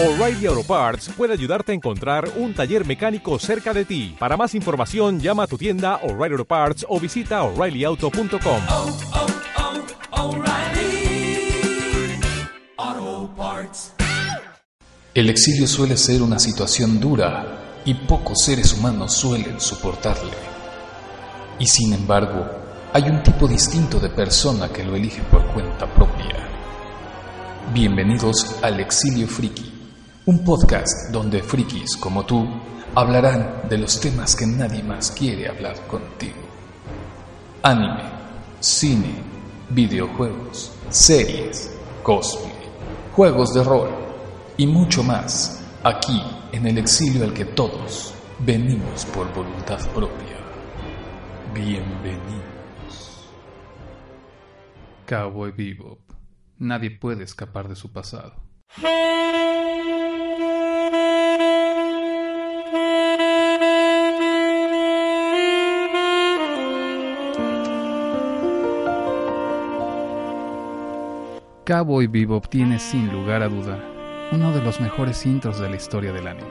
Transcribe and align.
O'Reilly 0.00 0.46
Auto 0.46 0.62
Parts 0.62 1.10
puede 1.16 1.32
ayudarte 1.32 1.72
a 1.72 1.74
encontrar 1.74 2.30
un 2.36 2.54
taller 2.54 2.86
mecánico 2.86 3.36
cerca 3.40 3.74
de 3.74 3.84
ti. 3.84 4.14
Para 4.16 4.36
más 4.36 4.54
información, 4.54 5.18
llama 5.18 5.42
a 5.42 5.46
tu 5.48 5.58
tienda 5.58 5.96
O'Reilly 6.04 6.34
Auto 6.34 6.44
Parts 6.44 6.86
o 6.88 7.00
visita 7.00 7.42
oreillyauto.com. 7.42 8.62
oh, 8.70 8.96
oh, 12.76 13.30
Parts. 13.36 13.94
El 15.14 15.30
exilio 15.30 15.66
suele 15.66 15.96
ser 15.96 16.22
una 16.22 16.38
situación 16.38 17.00
dura 17.00 17.80
y 17.84 17.94
pocos 17.94 18.44
seres 18.44 18.74
humanos 18.74 19.12
suelen 19.14 19.60
soportarle. 19.60 20.36
Y 21.58 21.66
sin 21.66 21.92
embargo, 21.92 22.46
hay 22.92 23.02
un 23.02 23.20
tipo 23.24 23.48
distinto 23.48 23.98
de 23.98 24.10
persona 24.10 24.68
que 24.68 24.84
lo 24.84 24.94
elige 24.94 25.22
por 25.22 25.44
cuenta 25.52 25.92
propia. 25.92 26.48
Bienvenidos 27.74 28.60
al 28.62 28.78
Exilio 28.78 29.26
Friki, 29.26 29.77
un 30.28 30.44
podcast 30.44 31.10
donde 31.10 31.42
frikis 31.42 31.96
como 31.96 32.26
tú 32.26 32.46
hablarán 32.94 33.62
de 33.66 33.78
los 33.78 33.98
temas 33.98 34.36
que 34.36 34.46
nadie 34.46 34.82
más 34.82 35.10
quiere 35.10 35.48
hablar 35.48 35.86
contigo. 35.86 36.36
Anime, 37.62 38.02
cine, 38.60 39.14
videojuegos, 39.70 40.70
series, 40.90 41.74
cosplay, 42.02 42.52
juegos 43.16 43.54
de 43.54 43.64
rol 43.64 43.88
y 44.58 44.66
mucho 44.66 45.02
más 45.02 45.64
aquí 45.82 46.22
en 46.52 46.66
el 46.66 46.76
exilio 46.76 47.24
al 47.24 47.32
que 47.32 47.46
todos 47.46 48.12
venimos 48.40 49.06
por 49.06 49.32
voluntad 49.32 49.80
propia. 49.94 50.36
Bienvenidos. 51.54 53.30
Cowboy 55.06 55.52
Bebop. 55.52 56.00
Nadie 56.58 56.90
puede 56.90 57.24
escapar 57.24 57.66
de 57.66 57.76
su 57.76 57.90
pasado. 57.90 58.34
Cowboy 71.68 72.06
Bebop 72.06 72.48
tiene 72.48 72.78
sin 72.78 73.12
lugar 73.12 73.42
a 73.42 73.48
duda 73.50 73.78
uno 74.32 74.52
de 74.52 74.62
los 74.62 74.80
mejores 74.80 75.26
intros 75.26 75.60
de 75.60 75.68
la 75.68 75.76
historia 75.76 76.14
del 76.14 76.26
anime. 76.26 76.48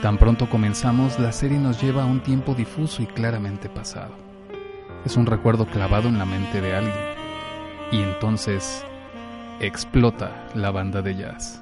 Tan 0.00 0.16
pronto 0.16 0.48
comenzamos, 0.48 1.18
la 1.18 1.32
serie 1.32 1.58
nos 1.58 1.82
lleva 1.82 2.04
a 2.04 2.06
un 2.06 2.22
tiempo 2.22 2.54
difuso 2.54 3.02
y 3.02 3.06
claramente 3.06 3.68
pasado. 3.68 4.14
Es 5.04 5.16
un 5.16 5.26
recuerdo 5.26 5.66
clavado 5.66 6.08
en 6.08 6.18
la 6.18 6.24
mente 6.24 6.60
de 6.60 6.72
alguien. 6.72 6.94
Y 7.90 8.00
entonces 8.00 8.84
explota 9.58 10.46
la 10.54 10.70
banda 10.70 11.02
de 11.02 11.16
jazz. 11.16 11.61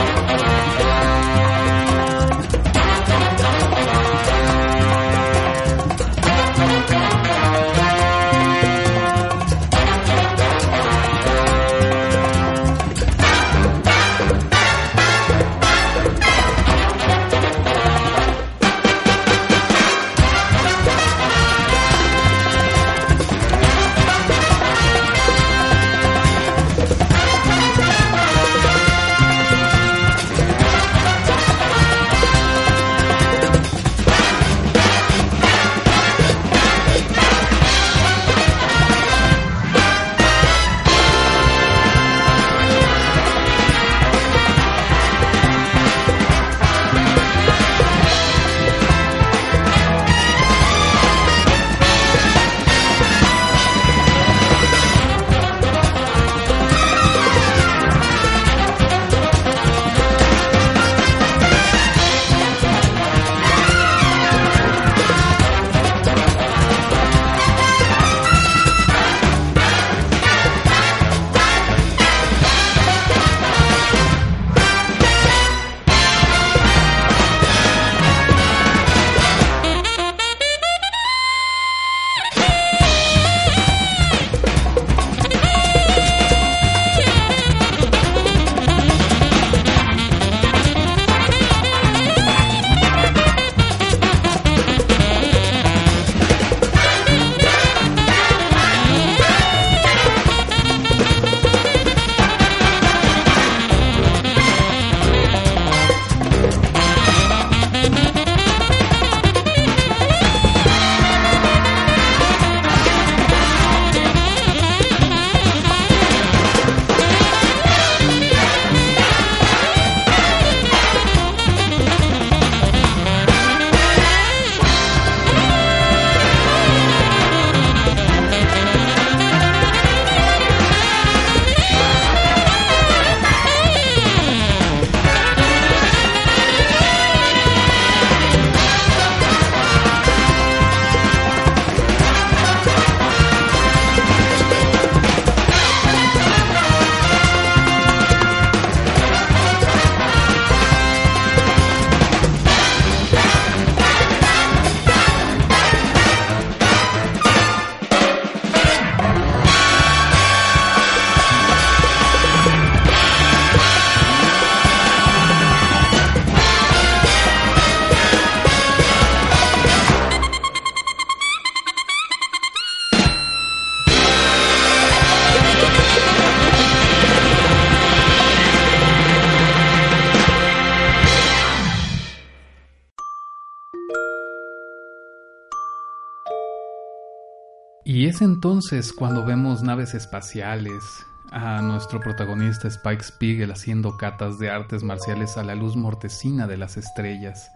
Es 188.21 188.27
entonces 188.27 188.93
cuando 188.93 189.25
vemos 189.25 189.63
naves 189.63 189.95
espaciales, 189.95 190.83
a 191.31 191.61
nuestro 191.61 191.99
protagonista 191.99 192.67
Spike 192.67 193.03
Spiegel 193.03 193.51
haciendo 193.51 193.97
catas 193.97 194.37
de 194.37 194.49
artes 194.51 194.83
marciales 194.83 195.37
a 195.37 195.43
la 195.43 195.55
luz 195.55 195.75
mortecina 195.75 196.45
de 196.45 196.57
las 196.57 196.77
estrellas. 196.77 197.51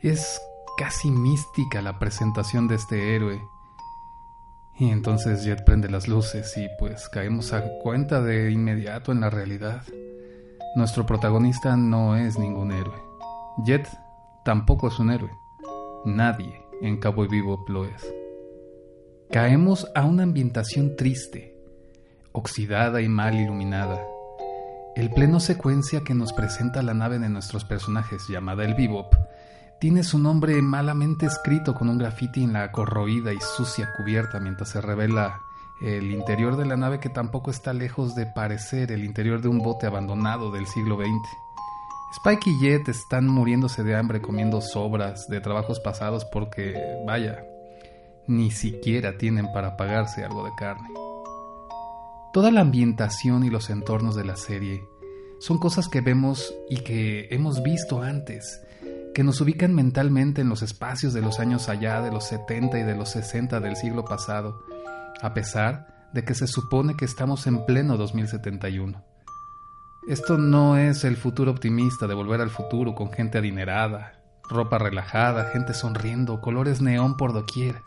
Es 0.00 0.40
casi 0.76 1.10
mística 1.10 1.82
la 1.82 1.98
presentación 1.98 2.68
de 2.68 2.76
este 2.76 3.16
héroe. 3.16 3.42
Y 4.78 4.90
entonces 4.90 5.42
Jet 5.44 5.64
prende 5.64 5.90
las 5.90 6.06
luces 6.06 6.56
y 6.56 6.68
pues 6.78 7.08
caemos 7.08 7.52
a 7.52 7.64
cuenta 7.82 8.20
de 8.22 8.52
inmediato 8.52 9.10
en 9.10 9.20
la 9.20 9.30
realidad. 9.30 9.82
Nuestro 10.76 11.06
protagonista 11.06 11.76
no 11.76 12.14
es 12.14 12.38
ningún 12.38 12.70
héroe. 12.70 13.02
Jet 13.64 13.88
tampoco 14.44 14.88
es 14.88 14.98
un 15.00 15.10
héroe. 15.10 15.32
Nadie 16.04 16.62
en 16.82 16.98
Cabo 16.98 17.26
Vivo 17.26 17.64
lo 17.68 17.86
es. 17.86 18.17
Caemos 19.30 19.86
a 19.94 20.06
una 20.06 20.22
ambientación 20.22 20.96
triste, 20.96 21.54
oxidada 22.32 23.02
y 23.02 23.10
mal 23.10 23.34
iluminada. 23.34 24.00
El 24.96 25.10
pleno 25.10 25.38
secuencia 25.38 26.00
que 26.00 26.14
nos 26.14 26.32
presenta 26.32 26.80
la 26.82 26.94
nave 26.94 27.18
de 27.18 27.28
nuestros 27.28 27.66
personajes, 27.66 28.22
llamada 28.30 28.64
el 28.64 28.74
Bebop, 28.74 29.14
tiene 29.80 30.02
su 30.02 30.18
nombre 30.18 30.62
malamente 30.62 31.26
escrito 31.26 31.74
con 31.74 31.90
un 31.90 31.98
grafiti 31.98 32.42
en 32.42 32.54
la 32.54 32.72
corroída 32.72 33.34
y 33.34 33.38
sucia 33.40 33.92
cubierta 33.98 34.40
mientras 34.40 34.70
se 34.70 34.80
revela 34.80 35.42
el 35.82 36.10
interior 36.10 36.56
de 36.56 36.64
la 36.64 36.78
nave 36.78 36.98
que 36.98 37.10
tampoco 37.10 37.50
está 37.50 37.74
lejos 37.74 38.14
de 38.14 38.24
parecer 38.24 38.92
el 38.92 39.04
interior 39.04 39.42
de 39.42 39.48
un 39.48 39.58
bote 39.58 39.86
abandonado 39.86 40.50
del 40.50 40.66
siglo 40.66 40.96
XX. 40.96 41.28
Spike 42.16 42.48
y 42.48 42.60
Jet 42.60 42.88
están 42.88 43.28
muriéndose 43.28 43.84
de 43.84 43.94
hambre 43.94 44.22
comiendo 44.22 44.62
sobras 44.62 45.28
de 45.28 45.42
trabajos 45.42 45.80
pasados 45.80 46.24
porque, 46.24 46.74
vaya, 47.06 47.44
ni 48.28 48.50
siquiera 48.50 49.18
tienen 49.18 49.52
para 49.52 49.76
pagarse 49.76 50.24
algo 50.24 50.44
de 50.44 50.50
carne. 50.56 50.88
Toda 52.32 52.50
la 52.52 52.60
ambientación 52.60 53.42
y 53.44 53.50
los 53.50 53.70
entornos 53.70 54.14
de 54.14 54.24
la 54.24 54.36
serie 54.36 54.88
son 55.40 55.58
cosas 55.58 55.88
que 55.88 56.00
vemos 56.00 56.54
y 56.68 56.78
que 56.78 57.28
hemos 57.30 57.62
visto 57.62 58.02
antes, 58.02 58.60
que 59.14 59.24
nos 59.24 59.40
ubican 59.40 59.74
mentalmente 59.74 60.42
en 60.42 60.48
los 60.48 60.62
espacios 60.62 61.12
de 61.14 61.22
los 61.22 61.40
años 61.40 61.68
allá 61.68 62.02
de 62.02 62.10
los 62.10 62.24
70 62.24 62.78
y 62.78 62.82
de 62.82 62.94
los 62.94 63.10
60 63.10 63.60
del 63.60 63.76
siglo 63.76 64.04
pasado, 64.04 64.62
a 65.22 65.32
pesar 65.34 66.08
de 66.12 66.24
que 66.24 66.34
se 66.34 66.46
supone 66.46 66.96
que 66.96 67.04
estamos 67.04 67.46
en 67.46 67.64
pleno 67.64 67.96
2071. 67.96 69.02
Esto 70.08 70.38
no 70.38 70.76
es 70.76 71.04
el 71.04 71.16
futuro 71.16 71.50
optimista 71.50 72.06
de 72.06 72.14
volver 72.14 72.40
al 72.40 72.50
futuro 72.50 72.94
con 72.94 73.10
gente 73.10 73.38
adinerada, 73.38 74.20
ropa 74.48 74.78
relajada, 74.78 75.50
gente 75.50 75.74
sonriendo, 75.74 76.40
colores 76.40 76.80
neón 76.80 77.16
por 77.16 77.32
doquier. 77.32 77.82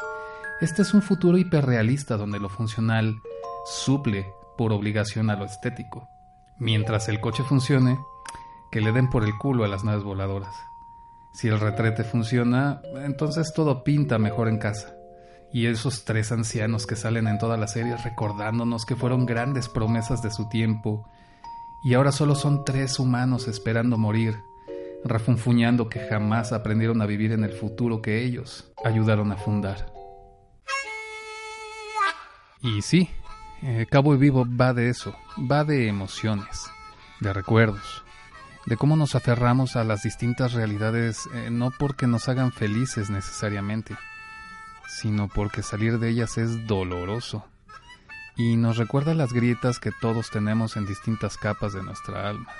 Este 0.61 0.83
es 0.83 0.93
un 0.93 1.01
futuro 1.01 1.39
hiperrealista 1.39 2.17
donde 2.17 2.39
lo 2.39 2.47
funcional 2.47 3.19
suple 3.65 4.31
por 4.59 4.71
obligación 4.71 5.31
a 5.31 5.35
lo 5.35 5.43
estético. 5.43 6.07
Mientras 6.59 7.09
el 7.09 7.19
coche 7.19 7.41
funcione, 7.41 7.97
que 8.71 8.79
le 8.79 8.91
den 8.91 9.09
por 9.09 9.23
el 9.23 9.35
culo 9.39 9.63
a 9.63 9.67
las 9.67 9.83
naves 9.83 10.03
voladoras. 10.03 10.53
Si 11.33 11.47
el 11.47 11.59
retrete 11.59 12.03
funciona, 12.03 12.79
entonces 13.03 13.53
todo 13.55 13.83
pinta 13.83 14.19
mejor 14.19 14.47
en 14.47 14.59
casa. 14.59 14.93
Y 15.51 15.65
esos 15.65 16.05
tres 16.05 16.31
ancianos 16.31 16.85
que 16.85 16.95
salen 16.95 17.27
en 17.27 17.39
todas 17.39 17.59
las 17.59 17.73
series 17.73 18.03
recordándonos 18.03 18.85
que 18.85 18.95
fueron 18.95 19.25
grandes 19.25 19.67
promesas 19.67 20.21
de 20.21 20.29
su 20.29 20.47
tiempo, 20.47 21.09
y 21.83 21.95
ahora 21.95 22.11
solo 22.11 22.35
son 22.35 22.65
tres 22.65 22.99
humanos 22.99 23.47
esperando 23.47 23.97
morir, 23.97 24.35
refunfuñando 25.03 25.89
que 25.89 26.01
jamás 26.07 26.53
aprendieron 26.53 27.01
a 27.01 27.07
vivir 27.07 27.31
en 27.31 27.43
el 27.43 27.53
futuro 27.53 28.03
que 28.03 28.23
ellos 28.23 28.71
ayudaron 28.85 29.31
a 29.31 29.37
fundar. 29.37 30.00
Y 32.61 32.81
sí, 32.81 33.09
eh, 33.63 33.87
Cabo 33.89 34.13
y 34.13 34.17
Vivo 34.17 34.45
va 34.47 34.73
de 34.73 34.89
eso, 34.89 35.15
va 35.39 35.63
de 35.63 35.87
emociones, 35.87 36.69
de 37.19 37.33
recuerdos, 37.33 38.03
de 38.65 38.77
cómo 38.77 38.95
nos 38.95 39.15
aferramos 39.15 39.75
a 39.75 39.83
las 39.83 40.03
distintas 40.03 40.53
realidades 40.53 41.27
eh, 41.33 41.49
no 41.49 41.71
porque 41.71 42.05
nos 42.05 42.29
hagan 42.29 42.51
felices 42.51 43.09
necesariamente, 43.09 43.95
sino 44.87 45.27
porque 45.27 45.63
salir 45.63 45.97
de 45.97 46.09
ellas 46.09 46.37
es 46.37 46.67
doloroso 46.67 47.45
y 48.35 48.57
nos 48.57 48.77
recuerda 48.77 49.13
las 49.13 49.33
grietas 49.33 49.79
que 49.79 49.91
todos 49.91 50.29
tenemos 50.29 50.77
en 50.77 50.85
distintas 50.85 51.37
capas 51.37 51.73
de 51.73 51.83
nuestra 51.83 52.29
alma. 52.29 52.51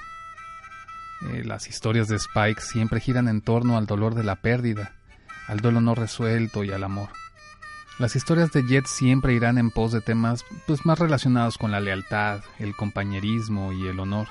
Eh, 1.30 1.44
las 1.46 1.68
historias 1.68 2.08
de 2.08 2.16
Spike 2.16 2.62
siempre 2.62 3.00
giran 3.00 3.28
en 3.28 3.42
torno 3.42 3.78
al 3.78 3.86
dolor 3.86 4.16
de 4.16 4.24
la 4.24 4.38
pérdida, 4.38 4.94
al 5.48 5.60
dolor 5.60 5.84
no 5.84 5.94
resuelto 5.94 6.64
y 6.64 6.72
al 6.72 6.84
amor. 6.84 7.10
Las 8.02 8.16
historias 8.16 8.52
de 8.52 8.64
Jet 8.64 8.88
siempre 8.88 9.36
irán 9.36 9.60
en 9.60 9.70
pos 9.70 9.92
de 9.92 10.02
temas 10.02 10.44
pues, 10.66 10.88
más 10.88 10.98
relacionados 10.98 11.60
con 11.60 11.70
la 11.70 11.80
lealtad, 11.80 12.42
el 12.58 12.76
compañerismo 12.76 13.74
y 13.74 13.86
el 13.86 14.00
honor. 14.00 14.28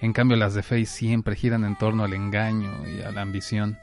En 0.00 0.14
cambio, 0.14 0.38
las 0.38 0.54
de 0.54 0.62
Faye 0.62 0.86
siempre 0.86 1.36
giran 1.36 1.64
en 1.64 1.76
torno 1.76 2.04
al 2.04 2.14
engaño 2.14 2.72
y 2.88 3.02
a 3.02 3.12
la 3.12 3.20
ambición. 3.20 3.78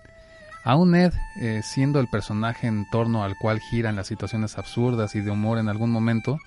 Aún 0.63 0.95
Ed, 0.95 1.13
eh, 1.39 1.61
siendo 1.63 1.99
el 1.99 2.07
personaje 2.07 2.65
en 2.65 2.89
torno 2.89 3.23
al 3.23 3.35
cual 3.39 3.59
giran 3.59 3.95
las 3.95 4.07
situaciones 4.07 4.57
absurdas 4.57 5.13
y 5.13 5.21
de 5.21 5.29
humor 5.29 5.59
en 5.59 5.69
algún 5.69 5.91
momento, 5.91 6.39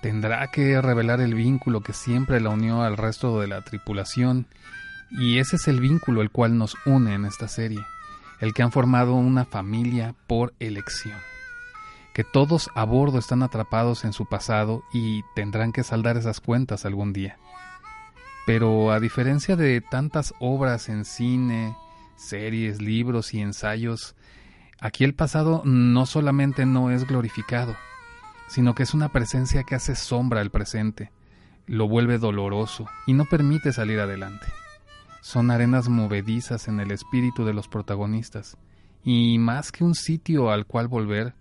tendrá 0.00 0.46
que 0.52 0.80
revelar 0.80 1.20
el 1.20 1.34
vínculo 1.34 1.80
que 1.80 1.92
siempre 1.92 2.40
la 2.40 2.50
unió 2.50 2.82
al 2.82 2.96
resto 2.96 3.40
de 3.40 3.48
la 3.48 3.62
tripulación, 3.62 4.46
y 5.10 5.40
ese 5.40 5.56
es 5.56 5.66
el 5.66 5.80
vínculo 5.80 6.22
el 6.22 6.30
cual 6.30 6.56
nos 6.56 6.76
une 6.86 7.14
en 7.14 7.24
esta 7.24 7.48
serie, 7.48 7.80
el 8.38 8.54
que 8.54 8.62
han 8.62 8.70
formado 8.70 9.14
una 9.14 9.44
familia 9.44 10.14
por 10.28 10.54
elección, 10.60 11.18
que 12.16 12.24
todos 12.24 12.70
a 12.74 12.84
bordo 12.84 13.18
están 13.18 13.42
atrapados 13.42 14.06
en 14.06 14.14
su 14.14 14.24
pasado 14.24 14.82
y 14.90 15.22
tendrán 15.34 15.70
que 15.70 15.82
saldar 15.82 16.16
esas 16.16 16.40
cuentas 16.40 16.86
algún 16.86 17.12
día. 17.12 17.36
Pero 18.46 18.90
a 18.90 19.00
diferencia 19.00 19.54
de 19.54 19.82
tantas 19.82 20.32
obras 20.40 20.88
en 20.88 21.04
cine, 21.04 21.76
series, 22.16 22.80
libros 22.80 23.34
y 23.34 23.42
ensayos, 23.42 24.16
aquí 24.80 25.04
el 25.04 25.14
pasado 25.14 25.60
no 25.66 26.06
solamente 26.06 26.64
no 26.64 26.90
es 26.90 27.06
glorificado, 27.06 27.76
sino 28.48 28.74
que 28.74 28.84
es 28.84 28.94
una 28.94 29.10
presencia 29.10 29.64
que 29.64 29.74
hace 29.74 29.94
sombra 29.94 30.40
al 30.40 30.50
presente, 30.50 31.12
lo 31.66 31.86
vuelve 31.86 32.16
doloroso 32.16 32.86
y 33.06 33.12
no 33.12 33.26
permite 33.26 33.74
salir 33.74 34.00
adelante. 34.00 34.46
Son 35.20 35.50
arenas 35.50 35.90
movedizas 35.90 36.66
en 36.66 36.80
el 36.80 36.92
espíritu 36.92 37.44
de 37.44 37.52
los 37.52 37.68
protagonistas, 37.68 38.56
y 39.04 39.36
más 39.38 39.70
que 39.70 39.84
un 39.84 39.94
sitio 39.94 40.50
al 40.50 40.64
cual 40.64 40.88
volver, 40.88 41.34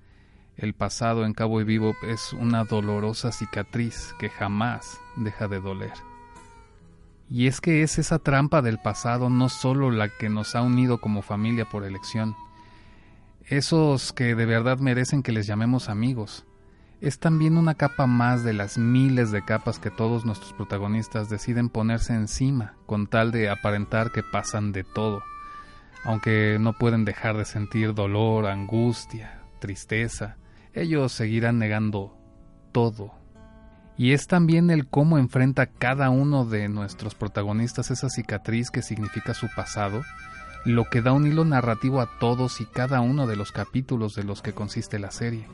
el 0.58 0.74
pasado 0.74 1.26
en 1.26 1.34
Cabo 1.34 1.60
y 1.60 1.64
Vivo 1.64 1.96
es 2.08 2.34
una 2.34 2.64
dolorosa 2.64 3.32
cicatriz 3.32 4.14
que 4.20 4.30
jamás 4.30 5.00
deja 5.18 5.48
de 5.48 5.60
doler. 5.60 5.94
Y 7.30 7.48
es 7.48 7.60
que 7.60 7.82
es 7.82 7.98
esa 7.98 8.20
trampa 8.20 8.62
del 8.62 8.78
pasado 8.78 9.30
no 9.30 9.50
solo 9.50 9.92
la 9.92 10.10
que 10.10 10.30
nos 10.30 10.56
ha 10.56 10.62
unido 10.62 11.00
como 11.00 11.22
familia 11.22 11.66
por 11.66 11.84
elección, 11.84 12.36
esos 13.48 14.14
que 14.14 14.36
de 14.36 14.46
verdad 14.46 14.80
merecen 14.80 15.24
que 15.24 15.32
les 15.32 15.46
llamemos 15.48 15.90
amigos, 15.90 16.46
es 17.02 17.20
también 17.20 17.58
una 17.58 17.76
capa 17.76 18.08
más 18.08 18.44
de 18.44 18.54
las 18.54 18.78
miles 18.78 19.32
de 19.32 19.44
capas 19.44 19.80
que 19.80 19.92
todos 19.92 20.26
nuestros 20.26 20.54
protagonistas 20.54 21.30
deciden 21.30 21.70
ponerse 21.70 22.14
encima 22.14 22.76
con 22.86 23.08
tal 23.08 23.32
de 23.32 23.50
aparentar 23.50 24.12
que 24.12 24.24
pasan 24.24 24.72
de 24.72 24.84
todo, 24.84 25.22
aunque 26.04 26.58
no 26.60 26.74
pueden 26.74 27.06
dejar 27.06 27.38
de 27.38 27.46
sentir 27.46 27.94
dolor, 27.94 28.48
angustia, 28.48 29.42
tristeza, 29.60 30.38
ellos 30.75 31.12
seguirán 31.12 31.60
negando 31.60 32.17
todo. 32.72 33.13
Y 33.98 34.12
es 34.12 34.27
también 34.27 34.70
el 34.70 34.88
cómo 34.88 35.17
enfrenta 35.17 35.67
cada 35.67 36.10
uno 36.10 36.46
de 36.46 36.67
nuestros 36.67 37.15
protagonistas 37.15 37.91
esa 37.91 38.10
cicatriz 38.10 38.70
que 38.70 38.82
significa 38.82 39.34
su 39.34 39.48
pasado, 39.55 40.01
lo 40.65 40.86
que 40.86 41.01
da 41.01 41.13
un 41.13 41.25
hilo 41.25 41.46
narrativo 41.46 42.01
a 42.01 42.10
todos 42.20 42.60
y 42.60 42.65
cada 42.65 43.00
uno 43.00 43.25
de 43.25 43.38
los 43.38 43.51
capítulos 43.51 44.15
de 44.15 44.24
los 44.24 44.41
que 44.41 44.53
consiste 44.53 45.00
la 45.00 45.12
serie 45.12 45.48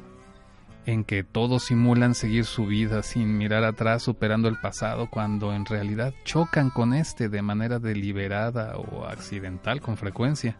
en 0.85 1.03
que 1.03 1.23
todos 1.23 1.65
simulan 1.65 2.15
seguir 2.15 2.45
su 2.45 2.65
vida 2.65 3.03
sin 3.03 3.37
mirar 3.37 3.63
atrás 3.63 4.03
superando 4.03 4.47
el 4.47 4.59
pasado 4.59 5.09
cuando 5.09 5.53
en 5.53 5.65
realidad 5.65 6.13
chocan 6.25 6.69
con 6.69 6.93
este 6.93 7.29
de 7.29 7.41
manera 7.41 7.79
deliberada 7.79 8.77
o 8.77 9.05
accidental 9.05 9.79
con 9.79 9.97
frecuencia 9.97 10.57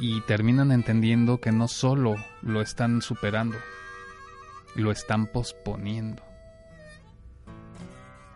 y 0.00 0.20
terminan 0.22 0.72
entendiendo 0.72 1.40
que 1.40 1.52
no 1.52 1.68
solo 1.68 2.16
lo 2.42 2.62
están 2.62 3.02
superando, 3.02 3.56
lo 4.74 4.90
están 4.90 5.26
posponiendo. 5.26 6.22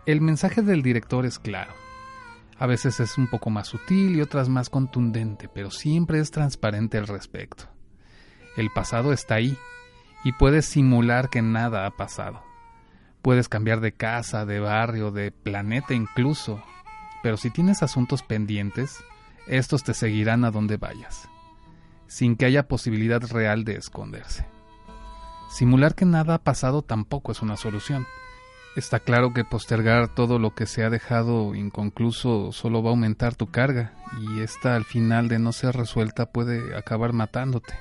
El 0.05 0.21
mensaje 0.21 0.61
del 0.61 0.83
director 0.83 1.25
es 1.25 1.39
claro. 1.39 1.73
A 2.59 2.67
veces 2.67 2.99
es 2.99 3.17
un 3.17 3.27
poco 3.27 3.49
más 3.49 3.67
sutil 3.67 4.15
y 4.15 4.21
otras 4.21 4.47
más 4.47 4.69
contundente, 4.69 5.49
pero 5.49 5.71
siempre 5.71 6.19
es 6.19 6.31
transparente 6.31 6.97
al 6.97 7.07
respecto. 7.07 7.65
El 8.55 8.69
pasado 8.69 9.11
está 9.11 9.35
ahí, 9.35 9.57
y 10.25 10.31
puedes 10.31 10.65
simular 10.65 11.29
que 11.29 11.43
nada 11.43 11.85
ha 11.85 11.91
pasado. 11.91 12.43
Puedes 13.21 13.47
cambiar 13.47 13.79
de 13.79 13.91
casa, 13.91 14.45
de 14.45 14.59
barrio, 14.59 15.11
de 15.11 15.31
planeta 15.31 15.93
incluso, 15.93 16.63
pero 17.21 17.37
si 17.37 17.51
tienes 17.51 17.83
asuntos 17.83 18.23
pendientes, 18.23 19.03
estos 19.47 19.83
te 19.83 19.93
seguirán 19.93 20.43
a 20.43 20.51
donde 20.51 20.77
vayas, 20.77 21.29
sin 22.07 22.35
que 22.35 22.45
haya 22.45 22.67
posibilidad 22.67 23.21
real 23.21 23.63
de 23.63 23.75
esconderse. 23.75 24.45
Simular 25.49 25.95
que 25.95 26.05
nada 26.05 26.35
ha 26.35 26.43
pasado 26.43 26.81
tampoco 26.81 27.31
es 27.31 27.41
una 27.41 27.55
solución. 27.55 28.05
Está 28.75 28.99
claro 28.99 29.33
que 29.33 29.45
postergar 29.45 30.13
todo 30.13 30.37
lo 30.37 30.53
que 30.53 30.65
se 30.65 30.83
ha 30.83 30.89
dejado 30.89 31.55
inconcluso 31.55 32.51
solo 32.51 32.83
va 32.83 32.89
a 32.89 32.91
aumentar 32.91 33.35
tu 33.35 33.47
carga 33.47 33.93
y 34.19 34.41
esta 34.41 34.75
al 34.75 34.83
final 34.83 35.29
de 35.29 35.39
no 35.39 35.53
ser 35.53 35.75
resuelta 35.75 36.25
puede 36.25 36.75
acabar 36.77 37.13
matándote. 37.13 37.73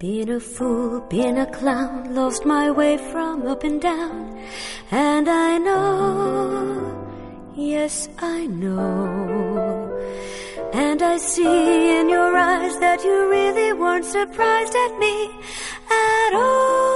Being 0.00 0.30
a 0.30 0.40
fool, 0.40 1.00
been 1.10 1.36
a 1.36 1.44
clown, 1.44 2.14
lost 2.14 2.46
my 2.46 2.70
way 2.70 2.96
from 2.96 3.46
up 3.46 3.64
and 3.64 3.82
down. 3.82 4.34
And 4.90 5.28
I 5.28 5.58
know, 5.58 7.06
yes, 7.54 8.08
I 8.16 8.46
know. 8.46 10.00
And 10.72 11.02
I 11.02 11.18
see 11.18 12.00
in 12.00 12.08
your 12.08 12.34
eyes 12.34 12.78
that 12.78 13.04
you 13.04 13.28
really 13.28 13.74
weren't 13.74 14.06
surprised 14.06 14.74
at 14.74 14.98
me 14.98 15.28
at 15.90 16.32
all. 16.32 16.89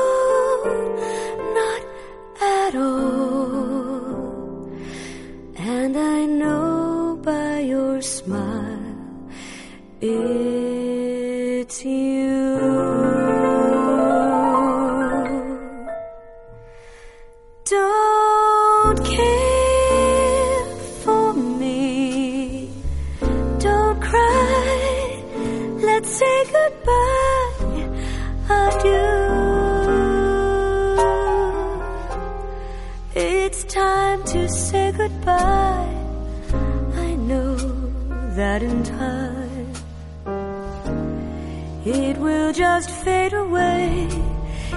Just 42.55 42.89
fade 42.89 43.33
away. 43.33 44.09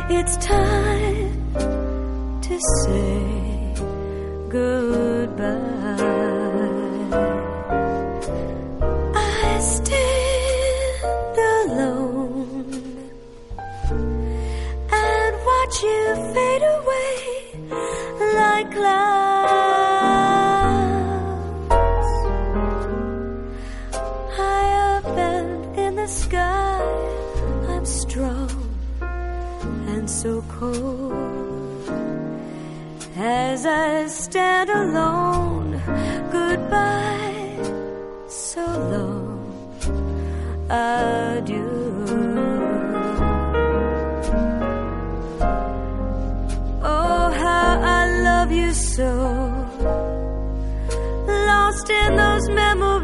It's 0.10 0.36
time 0.38 1.54
to 2.42 2.60
say 2.84 3.74
goodbye. 4.50 4.87
As 33.38 33.66
I 33.66 34.08
stand 34.08 34.70
alone. 34.70 35.70
Goodbye, 36.38 37.58
so 38.28 38.66
long, 38.94 39.40
adieu. 40.70 41.76
Oh, 46.94 47.24
how 47.44 47.70
I 48.00 48.04
love 48.30 48.52
you 48.52 48.72
so. 48.74 49.12
Lost 51.50 51.90
in 52.02 52.10
those 52.24 52.48
memories. 52.62 52.97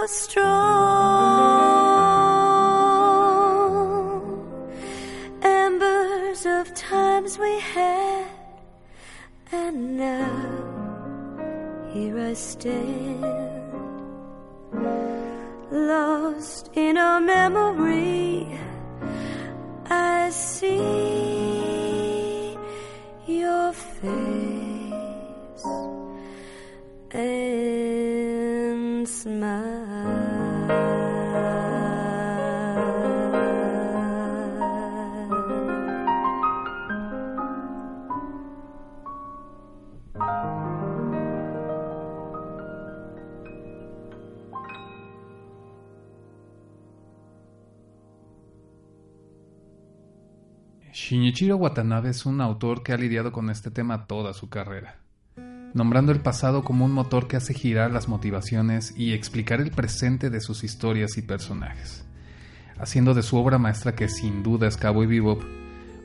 So 0.00 0.06
strong. 0.06 0.79
Shinichiro 51.40 51.56
Watanabe 51.56 52.10
es 52.10 52.26
un 52.26 52.42
autor 52.42 52.82
que 52.82 52.92
ha 52.92 52.98
lidiado 52.98 53.32
con 53.32 53.48
este 53.48 53.70
tema 53.70 54.04
toda 54.06 54.34
su 54.34 54.50
carrera, 54.50 54.96
nombrando 55.72 56.12
el 56.12 56.20
pasado 56.20 56.62
como 56.62 56.84
un 56.84 56.92
motor 56.92 57.28
que 57.28 57.38
hace 57.38 57.54
girar 57.54 57.92
las 57.92 58.08
motivaciones 58.08 58.92
y 58.94 59.14
explicar 59.14 59.62
el 59.62 59.70
presente 59.70 60.28
de 60.28 60.42
sus 60.42 60.64
historias 60.64 61.16
y 61.16 61.22
personajes, 61.22 62.04
haciendo 62.78 63.14
de 63.14 63.22
su 63.22 63.38
obra 63.38 63.56
maestra 63.56 63.94
que 63.94 64.08
sin 64.08 64.42
duda 64.42 64.68
es 64.68 64.76
Cowboy 64.76 65.06
Bebop 65.06 65.42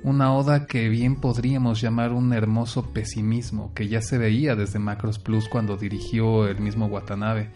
una 0.04 0.34
oda 0.34 0.68
que 0.68 0.88
bien 0.88 1.18
podríamos 1.18 1.82
llamar 1.82 2.14
un 2.14 2.32
hermoso 2.32 2.94
pesimismo 2.94 3.74
que 3.74 3.90
ya 3.90 4.02
se 4.02 4.18
veía 4.18 4.56
desde 4.56 4.80
Macros 4.80 5.20
Plus 5.20 5.50
cuando 5.50 5.76
dirigió 5.76 6.48
el 6.48 6.60
mismo 6.62 6.86
Watanabe, 6.86 7.50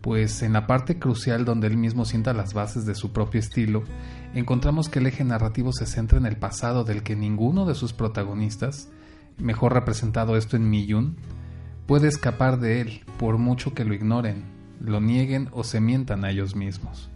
pues 0.00 0.42
en 0.42 0.52
la 0.52 0.66
parte 0.66 0.98
crucial 0.98 1.44
donde 1.44 1.66
él 1.66 1.76
mismo 1.76 2.04
sienta 2.04 2.32
las 2.32 2.54
bases 2.54 2.86
de 2.86 2.94
su 2.94 3.12
propio 3.12 3.40
estilo, 3.40 3.82
encontramos 4.34 4.88
que 4.88 5.00
el 5.00 5.06
eje 5.06 5.24
narrativo 5.24 5.72
se 5.72 5.86
centra 5.86 6.18
en 6.18 6.26
el 6.26 6.36
pasado 6.36 6.84
del 6.84 7.02
que 7.02 7.16
ninguno 7.16 7.66
de 7.66 7.74
sus 7.74 7.92
protagonistas, 7.92 8.88
mejor 9.38 9.74
representado 9.74 10.36
esto 10.36 10.56
en 10.56 10.70
Miyun, 10.70 11.16
puede 11.86 12.08
escapar 12.08 12.60
de 12.60 12.80
él 12.80 13.00
por 13.18 13.38
mucho 13.38 13.74
que 13.74 13.84
lo 13.84 13.94
ignoren, 13.94 14.44
lo 14.80 15.00
nieguen 15.00 15.48
o 15.52 15.64
se 15.64 15.80
mientan 15.80 16.24
a 16.24 16.30
ellos 16.30 16.54
mismos. 16.54 17.10